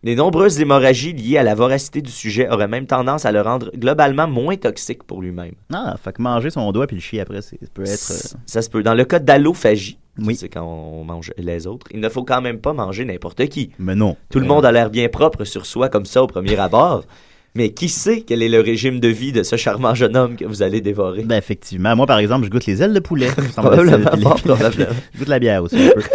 [0.03, 3.69] Les nombreuses hémorragies liées à la voracité du sujet auraient même tendance à le rendre
[3.75, 5.53] globalement moins toxique pour lui-même.
[5.71, 8.11] Ah, fait que manger son doigt puis le chier après, ça peut être.
[8.11, 8.81] euh, Ça se peut.
[8.81, 9.99] Dans le cas d'allophagie,
[10.33, 13.69] c'est quand on mange les autres, il ne faut quand même pas manger n'importe qui.
[13.77, 14.17] Mais non.
[14.31, 17.05] Tout le monde a l'air bien propre sur soi comme ça au premier abord.
[17.55, 20.45] Mais qui sait quel est le régime de vie de ce charmant jeune homme que
[20.45, 21.23] vous allez dévorer?
[21.23, 21.95] Ben, effectivement.
[21.95, 23.27] Moi, par exemple, je goûte les ailes de poulet.
[23.55, 23.99] Probablement,
[24.43, 24.93] probablement.
[25.13, 26.01] Je goûte la bière aussi, un peu.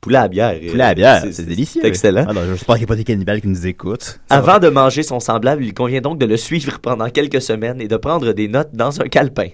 [0.00, 0.54] Poulet à bière.
[0.70, 1.80] Poulet à bière, c'est- délicieux.
[1.82, 2.26] c'est excellent.
[2.28, 4.20] Alors, j'espère qu'il n'y a pas des cannibales qui nous écoutent.
[4.30, 7.88] Avant de manger son semblable, il convient donc de le suivre pendant quelques semaines et
[7.88, 9.48] de prendre des notes dans un calepin.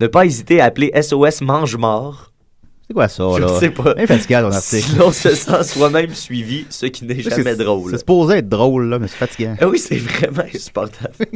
[0.00, 2.32] Ne pas hésiter à appeler SOS Mange-Mort.
[2.88, 3.48] C'est quoi ça, Je là?
[3.60, 3.94] sais pas.
[3.94, 4.82] Bien fatigant, ton article.
[4.88, 7.90] Si l'on se sent soi-même suivi, ce qui n'est jamais c'est- drôle.
[7.90, 9.56] C'est supposé être drôle, là, mais c'est fatigant.
[9.60, 11.14] Ah oui, c'est vraiment insupportable.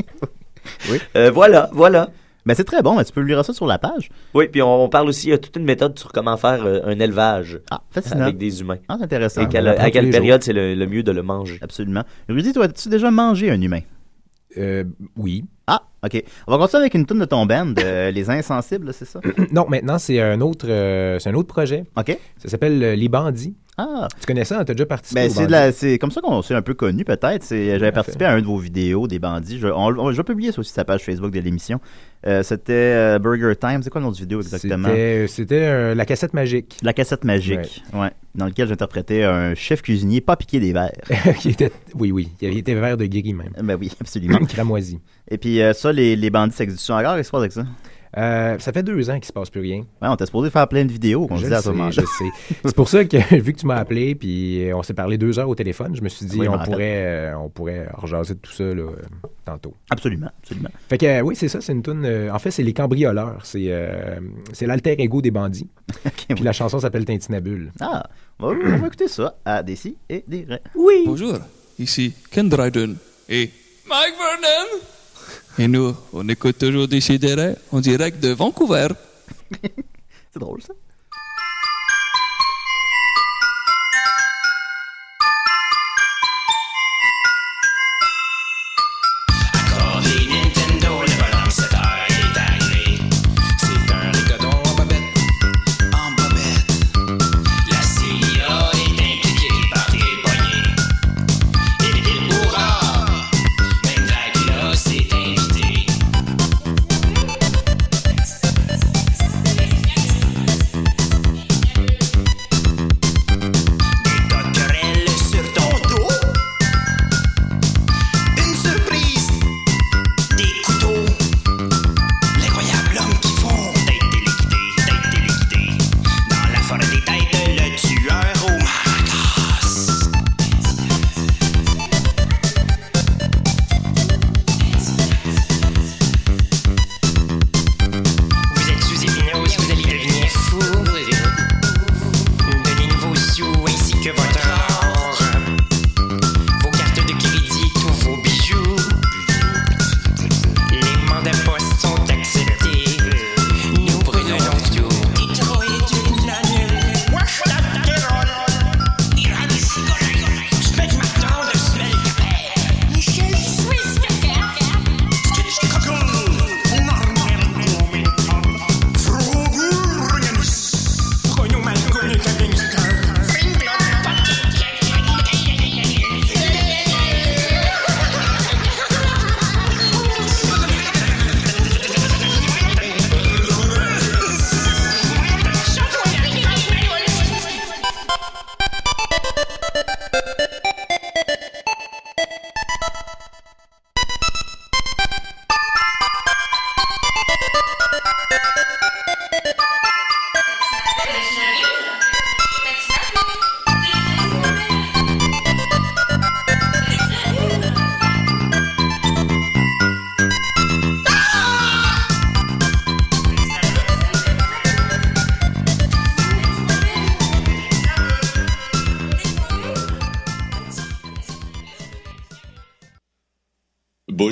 [0.90, 0.98] Oui.
[1.16, 2.11] Euh, voilà, voilà.
[2.46, 4.11] Ben, c'est très bon, mais tu peux lire ça sur la page.
[4.32, 6.64] Oui, puis on, on parle aussi, il y a toute une méthode sur comment faire
[6.64, 7.59] euh, un élevage
[7.90, 8.22] fascinant.
[8.22, 8.78] avec des humains.
[8.88, 9.40] Ah, c'est intéressant.
[9.42, 11.59] Et On à quelle période c'est le, le mieux de le manger.
[11.62, 12.05] Absolument.
[12.28, 13.80] Rudy, toi, as-tu déjà mangé un humain?
[14.57, 14.84] Euh,
[15.16, 15.44] oui.
[15.66, 16.22] Ah, OK.
[16.46, 19.20] On va continuer avec une tune de ton band, euh, Les Insensibles, c'est ça?
[19.53, 21.84] Non, maintenant, c'est un autre, euh, c'est un autre projet.
[21.96, 22.18] OK.
[22.38, 23.55] Ça s'appelle euh, Les Bandits.
[23.78, 24.07] Ah.
[24.20, 24.62] Tu connais ça?
[24.66, 27.05] T'as déjà participé Ben, c'est, de la- c'est comme ça qu'on s'est un peu connu,
[27.07, 27.42] peut-être.
[27.42, 29.59] C'est, j'avais participé à un de vos vidéos des bandits.
[29.59, 31.80] Je, on, on- je vais publier ça aussi sur sa page Facebook de l'émission.
[32.26, 33.80] Euh, c'était euh, Burger Time.
[33.82, 34.88] C'est quoi le nom de vidéo exactement?
[34.88, 36.76] C'était, c'était euh, la cassette magique.
[36.82, 38.11] La cassette magique, ouais.
[38.34, 40.92] Dans lequel j'interprétais un chef cuisinier pas piqué des verres.
[41.38, 42.28] Qui était, oui, oui.
[42.42, 43.53] Il était vert de gris même.
[43.62, 44.38] Ben oui, absolument.
[44.48, 45.00] Cramoisi.
[45.30, 47.16] Et puis euh, ça, les, les bandits, ça existe encore?
[47.16, 47.64] Qu'est-ce qui se passe avec ça?
[48.18, 49.78] Euh, ça fait deux ans qu'il se passe plus rien.
[49.78, 52.55] Ouais, on était supposé faire plein de vidéos, qu'on Je disait à ce je sais.
[52.62, 55.49] C'est pour ça que, vu que tu m'as appelé, puis on s'est parlé deux heures
[55.49, 58.53] au téléphone, je me suis dit, Oui, on, pourrait, euh, on pourrait rejaser de tout
[58.53, 58.97] ça là, euh,
[59.47, 59.74] tantôt.
[59.88, 60.68] Absolument, absolument.
[60.90, 62.07] Fait que, euh, oui, c'est ça, c'est une tune.
[62.30, 63.47] en fait, c'est Les Cambrioleurs.
[63.47, 64.20] C'est euh,
[64.53, 65.70] c'est l'alter ego des bandits.
[66.28, 67.72] puis la chanson s'appelle Tintinabule.
[67.80, 68.03] Ah,
[68.40, 70.62] on va, écouter ça à Desi et des vrais.
[70.74, 71.05] Oui.
[71.07, 71.38] Bonjour,
[71.78, 72.97] ici Ken Dryden
[73.30, 73.51] et
[73.88, 75.01] Mike Vernon.
[75.62, 78.88] Et nous, on écoute toujours Décideret en direct de Vancouver.
[80.32, 80.72] C'est drôle ça.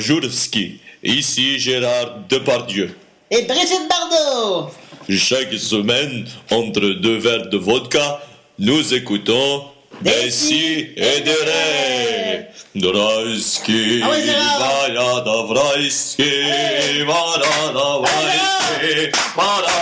[0.00, 2.96] Bonjour Ski, ici Gérard Depardieu.
[3.30, 4.70] Et Brigitte Bardot.
[5.10, 8.22] Chaque semaine, entre deux verres de vodka,
[8.58, 9.64] nous écoutons
[10.00, 11.34] des si et des.
[14.80, 18.88] Vajada Vraiski, Varada Vraiski,
[19.36, 19.80] Varada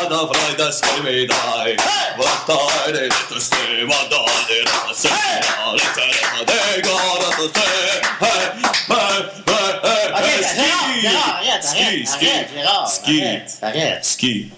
[11.16, 14.04] arrête, Ski, arrête, ski, arrête, Gérard, ski, arrête, arrête.
[14.04, 14.52] ski.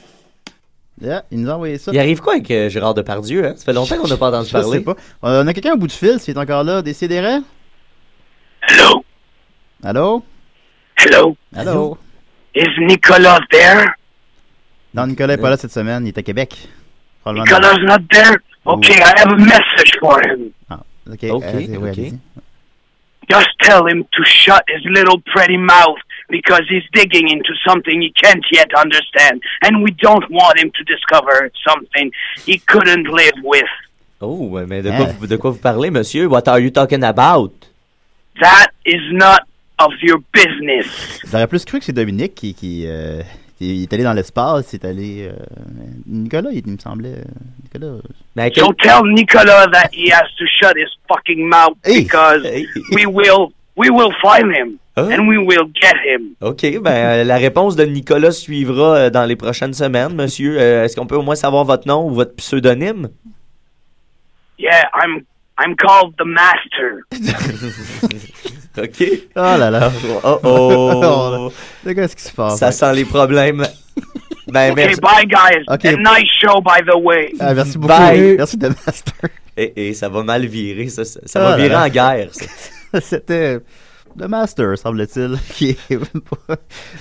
[1.01, 1.93] Yeah, il nous a envoyé ça.
[1.95, 3.47] Il arrive quoi avec euh, Gérard Depardieu?
[3.47, 3.55] Hein?
[3.57, 4.79] Ça fait longtemps qu'on n'a pas entendu Je parler.
[4.79, 4.97] sais pas.
[5.23, 6.83] On a quelqu'un au bout du fil, s'il est encore là.
[6.83, 7.39] Décidérez.
[8.69, 9.03] Hello?
[9.83, 10.23] Allô?
[10.99, 11.37] Hello?
[11.57, 11.97] Allô?
[12.55, 13.87] Is Nicolas there?
[14.93, 16.05] Non, Nicolas n'est pas là cette semaine.
[16.05, 16.69] Il est à Québec.
[17.27, 18.37] Nicolas not there?
[18.67, 20.51] Okay, I have a message for him.
[20.69, 20.81] Ah,
[21.11, 21.25] ok.
[21.31, 21.83] Ok, euh, oui, ok.
[21.87, 22.19] allez-y.
[23.31, 25.97] Just tell him to shut his little pretty mouth
[26.31, 30.85] because he's digging into something he can't yet understand, and we don't want him to
[30.85, 32.11] discover something
[32.47, 33.69] he couldn't live with.
[34.21, 36.27] Oh, ouais, mais de quoi, vous, de quoi vous parlez, monsieur?
[36.27, 37.53] What are you talking about?
[38.41, 39.41] That is not
[39.79, 41.21] of your business.
[41.31, 43.23] J'aurais plus cru que c'est Dominique qui, qui, euh,
[43.57, 45.29] qui est allé dans l'espace, il est allé...
[45.29, 45.33] euh,
[46.07, 47.15] Nicolas, il, il me semblait...
[47.15, 47.23] euh,
[47.65, 48.01] Nicolas...
[48.55, 52.43] So tell Nicolas that he has to shut his fucking mouth because
[52.93, 54.79] we will we will find him
[55.11, 56.35] and we will get him.
[56.41, 60.57] OK, ben euh, la réponse de Nicolas suivra euh, dans les prochaines semaines, monsieur.
[60.61, 63.09] Euh, Est-ce qu'on peut au moins savoir votre nom ou votre pseudonyme?
[64.59, 65.25] Yeah, I'm
[65.59, 67.01] I'm called the Master.
[68.79, 69.03] OK.
[69.37, 69.91] Oh là là.
[70.25, 71.53] Oh oh.
[71.85, 72.59] C'est Qu'est-ce qui se passe?
[72.59, 73.65] Ça sent les problèmes.
[74.49, 75.01] Ben, Okay, merci.
[75.01, 75.65] bye guys.
[75.69, 75.85] Ok.
[75.85, 77.33] And nice show, by the way.
[77.41, 77.93] Ah, merci beaucoup.
[77.93, 78.37] Bye.
[78.37, 79.29] Merci de Master.
[79.57, 81.05] Et, et ça va mal virer, ça.
[81.05, 81.85] Ça, ça Oh va virer là.
[81.85, 83.01] en guerre, ça.
[83.01, 83.59] C'était
[84.19, 85.39] The Master, semble-t-il.
[85.91, 85.99] est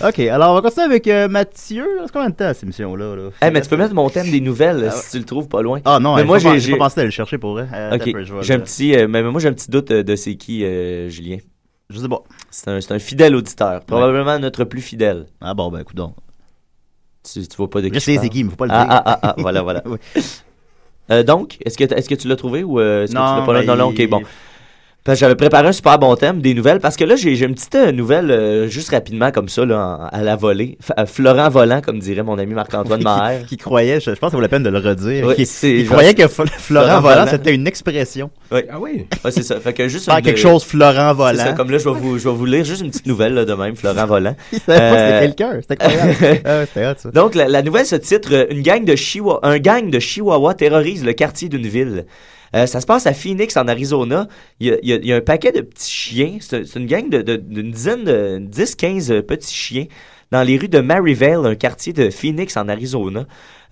[0.04, 1.86] ok, alors on va continuer avec euh, Mathieu.
[2.06, 3.16] C'est combien de temps cette émission-là?
[3.16, 3.30] Là?
[3.42, 5.62] Eh, mais tu peux mettre mon thème des nouvelles Ah, si tu le trouves pas
[5.62, 5.82] loin.
[5.86, 7.68] Ah non, mais j'ai moi j'ai pas pensé à le chercher pour vrai.
[7.74, 10.36] Euh, Ok, j'ai un petit, euh, mais moi j'ai un petit doute euh, de c'est
[10.36, 11.38] qui euh, Julien.
[11.90, 12.22] Je sais pas.
[12.52, 15.26] C'est un, fidèle auditeur, probablement notre plus fidèle.
[15.42, 16.16] Ah bon, ben écoute donc.
[17.24, 18.86] Tu, tu vois pas de qui Je sais c'est qui, mais faut pas le ah,
[18.86, 18.88] dire.
[18.92, 19.84] Ah, ah, ah, voilà, voilà.
[19.88, 19.98] Oui.
[21.12, 23.46] Euh, donc, est-ce que, est-ce que tu l'as trouvé ou est-ce que Non, tu l'as
[23.48, 23.60] pas là?
[23.62, 24.22] ben, Non, non, ok, bon.
[25.06, 27.46] Parce que J'avais préparé un super bon thème, des nouvelles, parce que là, j'ai j'ai
[27.46, 29.78] une petite euh, nouvelle, euh, juste rapidement, comme ça, là,
[30.12, 30.78] en- à la volée.
[30.86, 33.40] F- euh, Florent Volant, comme dirait mon ami Marc-Antoine Oui, Maher.
[33.44, 35.36] qui, qui croyait, je, je pense que ça vaut la peine de le redire, Oui,
[35.36, 37.28] qui, c'est- qui croyait que Fl- Florent Florent Volant, Volant.
[37.32, 38.30] c'était une expression.
[38.52, 38.60] Oui.
[38.70, 39.06] Ah oui?
[39.24, 39.60] Ouais, c'est ça.
[39.60, 41.38] Fait que juste Faire quelque chose Florent Volant.
[41.38, 43.34] C'est ça, comme là, je vais vous, je vais vous lire juste une petite nouvelle
[43.34, 44.36] là, de même, Florent Volant.
[44.52, 46.42] Il savait pas que c'était Euh, quelqu'un, c'était incroyable.
[46.46, 47.12] Ah ouais, c'était hot, ça.
[47.12, 50.54] Donc, la, la nouvelle se titre euh, Une gang de Chihuahua, Un gang de Chihuahua
[50.56, 52.06] terrorise le quartier d'une ville.
[52.56, 54.28] Euh, ça se passe à Phoenix, en Arizona.
[54.60, 56.38] Il y a, il y a- il y a un paquet de petits chiens.
[56.40, 59.86] C'est une gang de- de- d'une dizaine de 10-15 petits chiens
[60.32, 63.26] dans les rues de Maryvale, un quartier de Phoenix, en Arizona.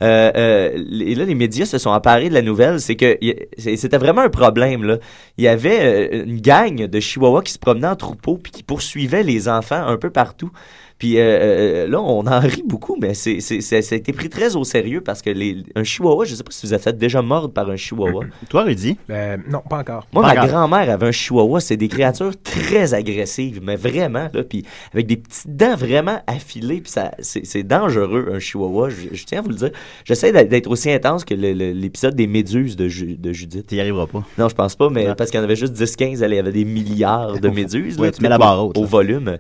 [0.04, 2.80] Euh, euh, et là, les médias se sont emparés de la nouvelle.
[2.80, 3.18] C'est que
[3.58, 4.84] c'était vraiment un problème.
[4.84, 4.98] Là.
[5.40, 5.80] Il y avait
[6.14, 9.84] euh, une gang de Chihuahuas qui se promenait en troupeau puis qui poursuivait les enfants
[9.88, 10.52] un peu partout.
[10.98, 14.14] Puis euh, euh, là, on en rit beaucoup, mais c'est, c'est, c'est- ça a été
[14.14, 16.82] pris très au sérieux parce que les, un chihuahua, je sais pas si vous avez
[16.82, 18.24] fait déjà mordre par un chihuahua.
[18.50, 18.98] Toi, Rudy?
[19.12, 20.08] Euh, non, pas encore.
[20.12, 20.48] Moi, Pas ma encore.
[20.52, 21.60] grand-mère avait un chihuahua.
[21.60, 26.82] C'est des créatures très agressives, mais vraiment, là, puis avec des petites dents vraiment affilées,
[26.82, 28.90] puis ça, c'est, c'est dangereux, un chihuahua.
[28.90, 29.72] Je, je tiens à vous le dire.
[30.04, 33.68] J'essaie d'être, aussi intense que le- le- l'épisode des méduses de, Ju- de Judith.
[33.68, 34.24] Tu y arriveras pas.
[34.38, 36.52] Non, je pense pas, mais parce qu'il y en avait juste 10-15, il y avait
[36.52, 37.98] des milliards de méduses.
[38.00, 38.88] Ouais, là, tu mets la barre haute, Au là.
[38.88, 39.38] volume.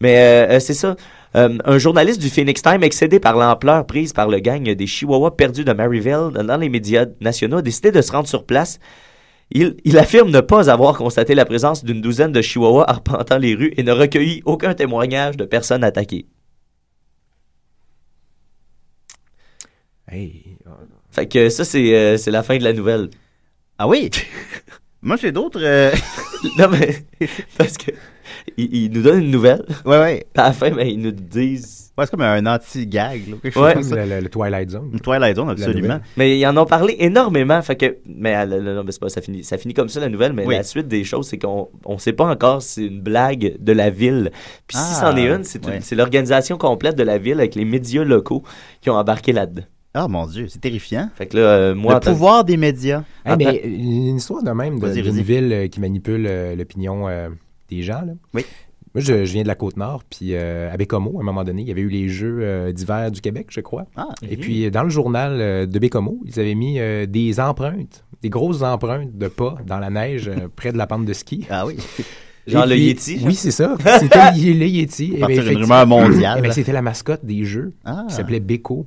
[0.00, 0.96] Mais euh, euh, c'est ça.
[1.36, 5.32] Euh, un journaliste du Phoenix Time, excédé par l'ampleur prise par le gang des Chihuahuas
[5.32, 8.78] perdus de Maryville dans les médias nationaux, a décidé de se rendre sur place.
[9.50, 13.54] Il, il affirme ne pas avoir constaté la présence d'une douzaine de Chihuahuas arpentant les
[13.54, 16.26] rues et ne recueilli aucun témoignage de personnes attaquées.
[20.10, 20.56] Hey.
[21.10, 23.10] Fait que ça, c'est euh, la fin de la nouvelle.
[23.78, 24.10] Ah oui?
[25.02, 25.60] Moi, j'ai d'autres.
[25.62, 25.92] euh,
[26.58, 27.04] non, mais.
[27.58, 27.90] Parce que.
[28.56, 29.64] Ils il nous donnent une nouvelle.
[29.84, 30.26] Ouais, ouais.
[30.36, 31.84] À la fin, ben, ils nous disent.
[31.98, 33.96] Ouais, c'est comme un anti-gag, là, quelque chose comme ça.
[33.96, 34.90] Le, le- le Twilight Zone.
[34.92, 35.98] Une Twilight Zone, absolument.
[36.18, 37.62] Mais ils en ont parlé énormément.
[37.62, 39.88] Fait que, mais euh, le- le- non, mais c'est pas, ça finit, ça finit comme
[39.88, 40.34] ça la nouvelle.
[40.34, 40.54] Mais Oui.
[40.56, 43.72] la suite des choses, c'est qu'on on sait pas encore si c'est une blague de
[43.72, 44.30] la ville.
[44.66, 45.78] Puis si Ah, c'en est une, c'est une- ouais.
[45.80, 48.42] c'est l'organisation complète de la ville avec les médias locaux
[48.82, 49.62] qui ont embarqué là-dedans.
[49.94, 51.08] Ah, mon Dieu, c'est terrifiant.
[51.14, 53.04] Fait que là, euh, moi, Le pouvoir des médias.
[53.24, 57.08] Hey, mais une histoire de même de- Vas-y, d'une ville euh, qui manipule euh, l'opinion
[57.08, 57.30] euh,
[57.68, 58.02] des gens.
[58.02, 58.12] Là.
[58.34, 58.44] Oui.
[58.94, 61.60] Moi, je, je viens de la Côte-Nord, puis euh, à Bécomo, à un moment donné,
[61.62, 63.84] il y avait eu les Jeux euh, d'hiver du Québec, je crois.
[63.94, 68.04] Ah, Et puis, dans le journal euh, de Bécomo, ils avaient mis euh, des empreintes,
[68.22, 71.46] des grosses empreintes de pas dans la neige euh, près de la pente de ski.
[71.50, 71.76] Ah oui.
[72.46, 73.26] Genre le Yeti, genre?
[73.26, 73.74] Oui, c'est ça.
[73.98, 75.14] C'était le Yeti.
[75.16, 76.36] Eh Partir bien, d'une rumeur mondiale.
[76.38, 78.04] eh bien, C'était la mascotte des Jeux Ah.
[78.08, 78.86] qui s'appelait Béco.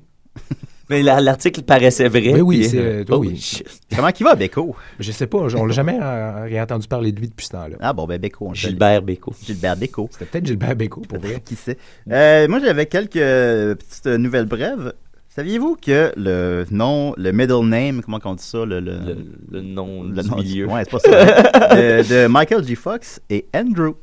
[0.89, 2.33] Mais la- l'article paraissait vrai.
[2.33, 3.61] Oui, oui, puis- c'est, euh, Oh, oui.
[3.95, 4.75] Comment qu'il va, Beko?
[4.99, 7.75] Je sais pas, on l'a jamais euh, rien entendu parler de lui depuis ce temps-là.
[7.79, 8.51] Ah bon, ben Beko.
[8.53, 9.33] Gilbert Bécaud.
[9.45, 10.09] Gilbert Beko.
[10.11, 11.41] C'était peut-être Gilbert Béco pour vrai.
[11.45, 11.77] Qui sait?
[12.11, 14.93] Euh, moi, j'avais quelques petites nouvelles brèves.
[15.29, 18.65] Saviez-vous que le nom, le middle name, comment on dit ça?
[18.65, 19.17] Le, le, Le,
[19.51, 20.65] le nom le du nom milieu.
[20.67, 21.09] Ouais, c'est pas ça.
[21.11, 21.75] hein.
[21.75, 22.73] de, de Michael G.
[22.75, 23.93] Fox et Andrew.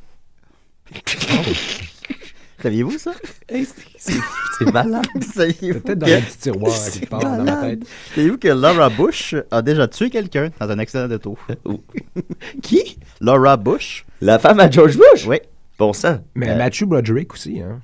[2.63, 3.13] Saviez-vous ça?
[3.49, 3.67] Hey,
[3.99, 5.07] c'est- malade.
[5.13, 7.81] Peut-être dans un petit tiroir quelque part dans ma tête.
[8.15, 11.37] Saviez-vous que Laura Bush a déjà tué quelqu'un dans un accident d'auto?
[12.63, 12.99] Qui?
[13.21, 14.05] Laura Bush.
[14.21, 15.27] La femme à George Bush?
[15.27, 15.37] Oui.
[15.79, 16.19] Bon sang.
[16.35, 17.81] Mais Euh, Matthew Broderick aussi, hein.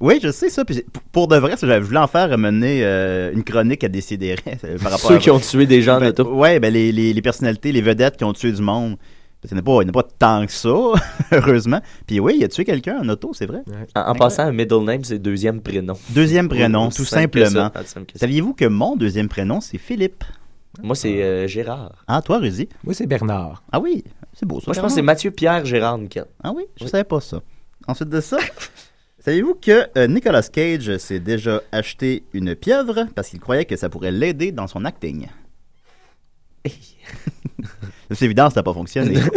[0.00, 0.64] Oui, je sais ça.
[0.64, 4.34] Puis pour de vrai, j'avais voulu en faire mener euh, une chronique à décider
[4.82, 6.24] par rapport Ceux à- qui ont tué des gens en Ben, auto.
[6.34, 8.96] Ouais, ben les, les, les personnalités, les vedettes qui ont tué du monde.
[9.42, 10.68] Parce qu'il n'y en a pas- il n'y en a pas tant que ça,
[11.32, 11.80] heureusement.
[12.06, 13.62] Puis oui, il a tué quelqu'un en auto, c'est vrai.
[13.96, 15.94] En, en passant, un middle name, c'est deuxième prénom.
[16.10, 17.70] Deuxième prénom, tout simplement.
[18.14, 20.22] Saviez-vous que mon deuxième prénom, c'est Philippe?
[20.82, 22.04] Moi, c'est euh, Gérard.
[22.06, 22.68] Ah, toi, Rudy?
[22.84, 23.62] Moi, c'est Bernard.
[23.72, 24.66] Ah oui, c'est beau ça.
[24.68, 26.24] Moi, je pense que c'est Mathieu Pierre Gérard Nickel.
[26.42, 27.42] Ah oui, je savais pas ça.
[27.88, 28.38] Ensuite de ça,
[29.18, 33.88] saviez-vous que euh, Nicolas Cage s'est déjà acheté une pieuvre parce qu'il croyait que ça
[33.90, 35.26] pourrait l'aider dans son acting?
[38.14, 39.14] C'est évident, ça n'a pas fonctionné.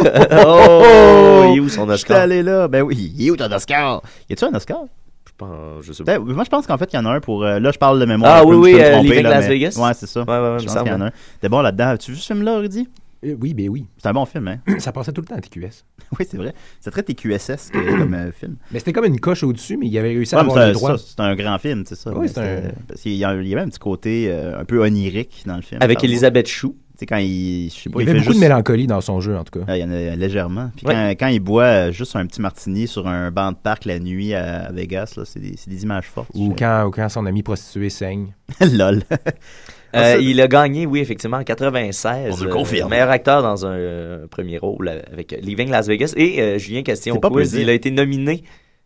[0.44, 2.20] Oh, il est où son J'étais Oscar?
[2.20, 2.68] allé là.
[2.68, 4.02] Ben oui, il est où ton Oscar?
[4.28, 4.80] Y a-tu un Oscar?
[5.26, 5.50] Je pense,
[5.84, 6.18] je sais pas.
[6.18, 7.44] Ben, moi, je pense qu'en fait, il y en a un pour.
[7.44, 8.36] euh, là, je parle de mémoire.
[8.36, 9.78] Ah je oui, je oui, me euh, tromper, là, Las mais- Vegas.
[9.78, 10.20] Ouais, c'est ça.
[10.20, 11.10] Ouais, ouais, ouais, je pense qu'il y en a un.
[11.40, 11.88] T'es bon là-dedans.
[11.88, 12.88] As-tu vu ce film-là, Rudy?
[13.24, 13.86] Euh, oui, ben oui.
[13.98, 14.58] C'est un bon film, hein?
[14.78, 15.84] Ça passait tout le temps à TQS.
[16.18, 16.54] oui, c'est vrai.
[16.80, 18.56] C'est très TQSS comme euh, film.
[18.72, 20.96] Mais c'était comme une coche au-dessus, mais il avait réussi à avoir les c'est- droits.
[20.98, 22.12] ça, C'est un grand film, c'est ça.
[22.14, 24.64] Oui, c'est un- Parce qu'il y, a, il y avait un petit côté euh, un
[24.64, 25.82] peu onirique dans le film.
[25.82, 26.76] Avec Elisabeth Chou.
[26.96, 27.68] Tu sais, quand il.
[27.70, 29.44] Je sais pas, Il y fait avait beaucoup juste- de mélancolie dans son jeu, en
[29.44, 29.64] tout cas.
[29.68, 30.70] Ah, il y en a légèrement.
[30.76, 30.94] Puis Ouais.
[30.94, 33.98] quand, quand il boit euh, juste un petit martini sur un banc de parc la
[33.98, 36.30] nuit à, Vegas, là, c'est des, c'est des images fortes.
[36.34, 38.34] Ou quand, ou quand son ami prostitué saigne.
[38.60, 39.02] Lol.
[39.94, 42.34] Euh, il a gagné, oui, effectivement, en 96.
[42.38, 42.90] On le euh, confirme.
[42.90, 46.12] meilleur acteur dans un euh, premier rôle euh, avec euh, Leaving Las Vegas.
[46.16, 47.66] Et euh, Julien Castillon C'est pas Quiz, peu dire.
[47.66, 48.42] il a été nominé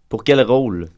[0.09, 0.89] pour quel rôle?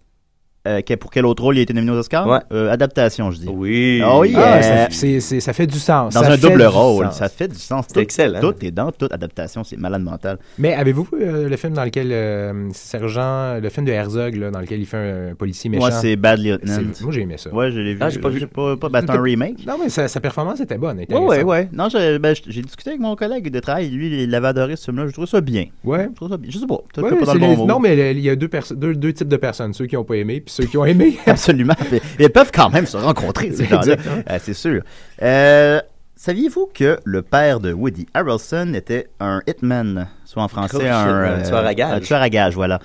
[0.69, 2.25] Euh, que- pour quel autre rôle il a été nominé aux Oscars?
[2.29, 2.39] Ouais.
[2.53, 3.49] Euh, Adaptation, je dis.
[3.49, 4.01] Oui.
[4.05, 6.15] Ah oui, Ah, euh, ça, c'est- c'est- ça fait du sens.
[6.15, 7.17] Dans Ça un double rôle, sens.
[7.19, 7.87] ça fait du sens.
[7.89, 8.39] C'est Tout- excellent.
[8.41, 10.39] Tout est dans toute adaptation, c'est malade mental.
[10.59, 14.53] Mais avez-vous vu euh, le film dans lequel euh, Sergent, le film de Herzog, là,
[14.53, 15.81] dans lequel il fait un, policier méchant?
[15.83, 16.79] Moi, c'est Bad Lieutenant.
[16.93, 17.53] C'est- Moi, j'ai aimé ça.
[17.53, 17.99] Ouais, je l'ai vu.
[18.01, 18.47] Ah, j'ai pas vu.
[18.47, 19.67] Pas, pas, ben, un remake.
[19.67, 21.01] Non, mais sa, sa performance était bonne.
[21.01, 21.29] Intéressante.
[21.29, 21.69] ouais, ouais.
[21.73, 23.91] Non, j'ai ben, j'ai discuté avec mon collègue de travail.
[23.91, 25.09] Lui, il avait adoré ce film-là.
[25.09, 25.65] Je trouve ça bien.
[25.83, 26.09] Ouais.
[26.11, 26.51] Je trouve ça bien.
[26.53, 26.75] Je sais pas.
[26.75, 27.67] Ouais, pas dans c'est le bon les- mot.
[27.67, 30.52] non, mais il y a deux, types de personnes, ceux qui n'ont pas aimé puis
[30.53, 31.19] ceux qui ont aimé.
[31.27, 31.75] Absolument.
[32.19, 33.79] Ils peuvent quand même se rencontrer, ces gens-là.
[33.95, 34.23] Exactement.
[34.31, 34.83] Euh, c'est sûr.
[35.23, 35.81] Euh,
[36.15, 41.41] Saviez-vous que le père de Woody Harrelson était un hitman, soit en français un, un
[41.41, 41.93] euh, tueur à gages.
[41.97, 42.79] Un tueur à gages, voilà.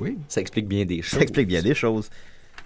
[0.00, 0.16] Oui.
[0.28, 1.18] Ça explique bien des choses.
[1.18, 2.08] Ça explique bien des choses.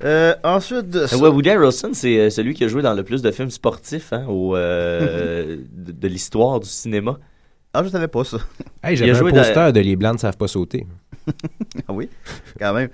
[0.05, 3.03] Euh, ensuite de ça- Ouais, Woody Harrelson, c'est euh, celui qui a joué dans le
[3.05, 7.17] plus de films sportifs hein, au, euh, de, de l'histoire du cinéma.
[7.73, 8.37] Ah, je savais pas ça.
[8.85, 10.87] Hey, Il J'avais a un joué dans- poster de Les Blancs ne savent pas sauter.
[11.89, 12.11] Ah oui,
[12.59, 12.91] quand même.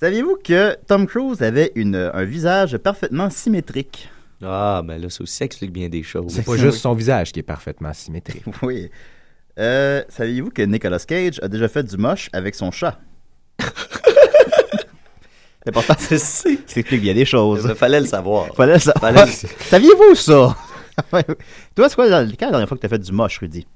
[0.00, 4.10] Saviez-vous que Tom Cruise avait une, un visage parfaitement symétrique?
[4.42, 6.32] Ah, mais là, ça aussi explique bien des choses.
[6.34, 8.44] C'est pas juste son visage qui est parfaitement symétrique.
[8.62, 8.90] Oui.
[9.58, 12.98] Euh, Saviez-vous que Nicolas Cage a déjà fait du moche avec son chat?
[15.66, 17.64] C'est important, c'est ça explique bien des choses.
[17.66, 18.54] Il fallait le savoir.
[18.54, 19.14] Fallait le savoir.
[19.14, 20.54] Fallait Saviez-vous ça?
[21.74, 23.66] Toi, c'est quoi, la- quand la dernière fois que tu as fait du moche, Rudy?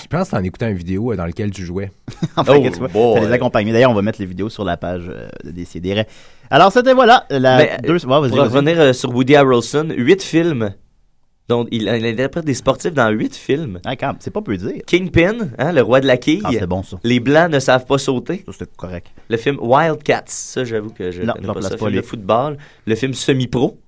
[0.00, 1.90] Je pense que t'en écoutais une vidéo euh, dans laquelle tu jouais.
[2.36, 3.20] Enfin, Oh, tu vois, boy.
[3.20, 3.72] les accompagnements.
[3.72, 6.06] D'ailleurs, on va mettre les vidéos sur la page euh, de Décideret.
[6.50, 7.24] Alors, c'était voilà.
[7.30, 7.92] La Mais, deux...
[7.94, 8.38] vas-y, pour vas-y.
[8.40, 10.74] revenir euh, sur Woody Harrelson, huit films.
[11.48, 13.78] Donc, il, il interprète des sportifs dans huit films.
[13.84, 14.82] Ah, quand c'est pas peu dire.
[14.86, 16.42] Kingpin, hein, le roi de la quille.
[16.44, 16.98] Ah, c'est bon, ça.
[17.04, 18.42] Les Blancs ne savent pas sauter.
[18.46, 19.06] Ça, c'était correct.
[19.30, 21.70] Le film Wildcats, ça, j'avoue que je Non, connais pas ça.
[21.70, 22.58] pas film de football.
[22.86, 23.78] Le film Semi-Pro.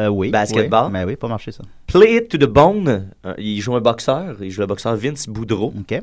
[0.00, 0.30] Euh, oui.
[0.30, 0.86] Basketball.
[0.86, 1.62] Oui, mais oui, pas marché, ça.
[1.86, 3.10] Play It to the Bone.
[3.26, 4.36] euh, il joue un boxeur.
[4.40, 5.72] Il joue le boxeur Vince Boudreau.
[5.78, 6.00] OK.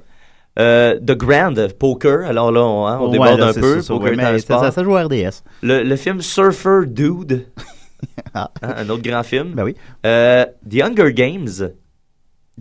[0.60, 2.26] Euh, the Grand, Poker.
[2.26, 3.76] Alors là, on, hein, on Ouais, déborde là, un peu.
[3.82, 4.60] ça, ça, Poker mais sport.
[4.60, 5.44] ça, ça, ça joue à RDS.
[5.62, 7.46] Le, le film Surfer Dude.
[8.34, 8.50] Ah.
[8.64, 9.52] Hein, un autre grand film.
[9.54, 9.76] Ben oui.
[10.08, 11.70] Euh, The Hunger Games.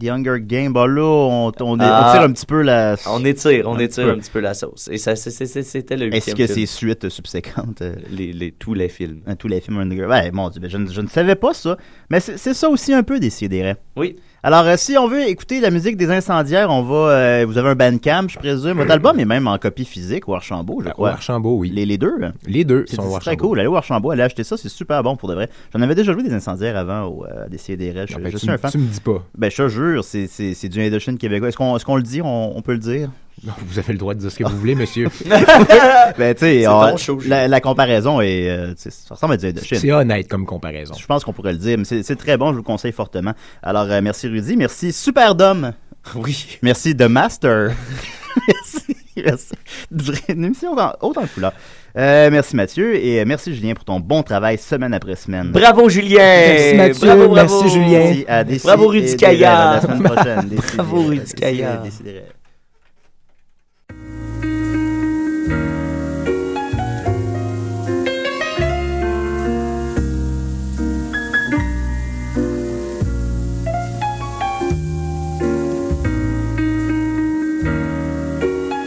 [0.01, 2.11] The Hunger Games, bah là, on, on, Ah.
[2.13, 2.97] tire un petit peu la.
[3.07, 4.11] On étire, on Un étire peu.
[4.13, 4.89] un petit peu la sauce.
[4.91, 7.83] Et ça, c'était le Est-ce que c'est suite subséquente?
[7.83, 9.21] euh, Les, les- tous les films.
[9.27, 11.77] à tous les films Hunger Ouais, mon Dieu, je, ne- je ne savais pas ça.
[12.11, 13.31] Mais c'est ça aussi un peu des
[13.97, 14.17] Oui.
[14.43, 16.95] Alors, euh, si on veut écouter la musique des incendiaires, on va.
[17.11, 18.79] euh, vous avez un Bandcamp, je présume.
[18.79, 21.11] Votre album est même en copie physique Archambault, je Au crois.
[21.11, 21.71] Archambault, oui.
[21.75, 22.15] Les, les deux.
[22.23, 22.33] hein?
[22.47, 23.49] Les deux C'est sont au c'est très Archambault.
[23.51, 23.59] cool.
[23.61, 25.51] Allez au Archambault, allez acheter ça, c'est super bon pour de vrai.
[25.75, 28.07] J'en avais déjà joué des incendiaires avant au euh, Décideret.
[28.09, 28.71] Je, ben, je tu suis un fan.
[28.71, 29.23] tu me dis pas.
[29.37, 31.49] Ben, je te jure, c'est- c'est c'est du Indochine québécois.
[31.49, 32.23] Est-ce qu'on est qu'on le dit?
[32.23, 33.11] On, on peut le dire?
[33.43, 35.09] Vous avez le droit de dire ce que vous voulez, monsieur.
[36.19, 38.49] Ben, tu la, la comparaison est.
[38.51, 39.79] euh, ça ressemble à du Indochine.
[39.79, 40.95] C'est honnête comme comparaison.
[40.99, 43.33] Je pense qu'on pourrait le dire, mais c'est très bon, je vous le conseille fortement.
[43.63, 45.73] Alors, euh, merci Rudy, merci Superdome.
[46.17, 46.59] Oui.
[46.63, 47.73] Merci The Master.
[48.49, 49.53] merci, merci.
[50.29, 51.53] Une émission en- haute en couleur.
[51.97, 55.51] Euh, merci Mathieu et merci Julien pour ton bon travail semaine après semaine.
[55.51, 56.19] Bravo Julien!
[56.19, 57.07] Merci, Mathieu.
[57.07, 57.63] Bravo, bravo.
[57.63, 57.99] Merci, Julien.
[57.99, 59.73] Merci à Bravo Rudy Kaya.
[59.75, 60.49] La semaine prochaine.
[60.77, 61.77] Bravo Rudy Kaya.
[61.79, 62.25] Décidérez.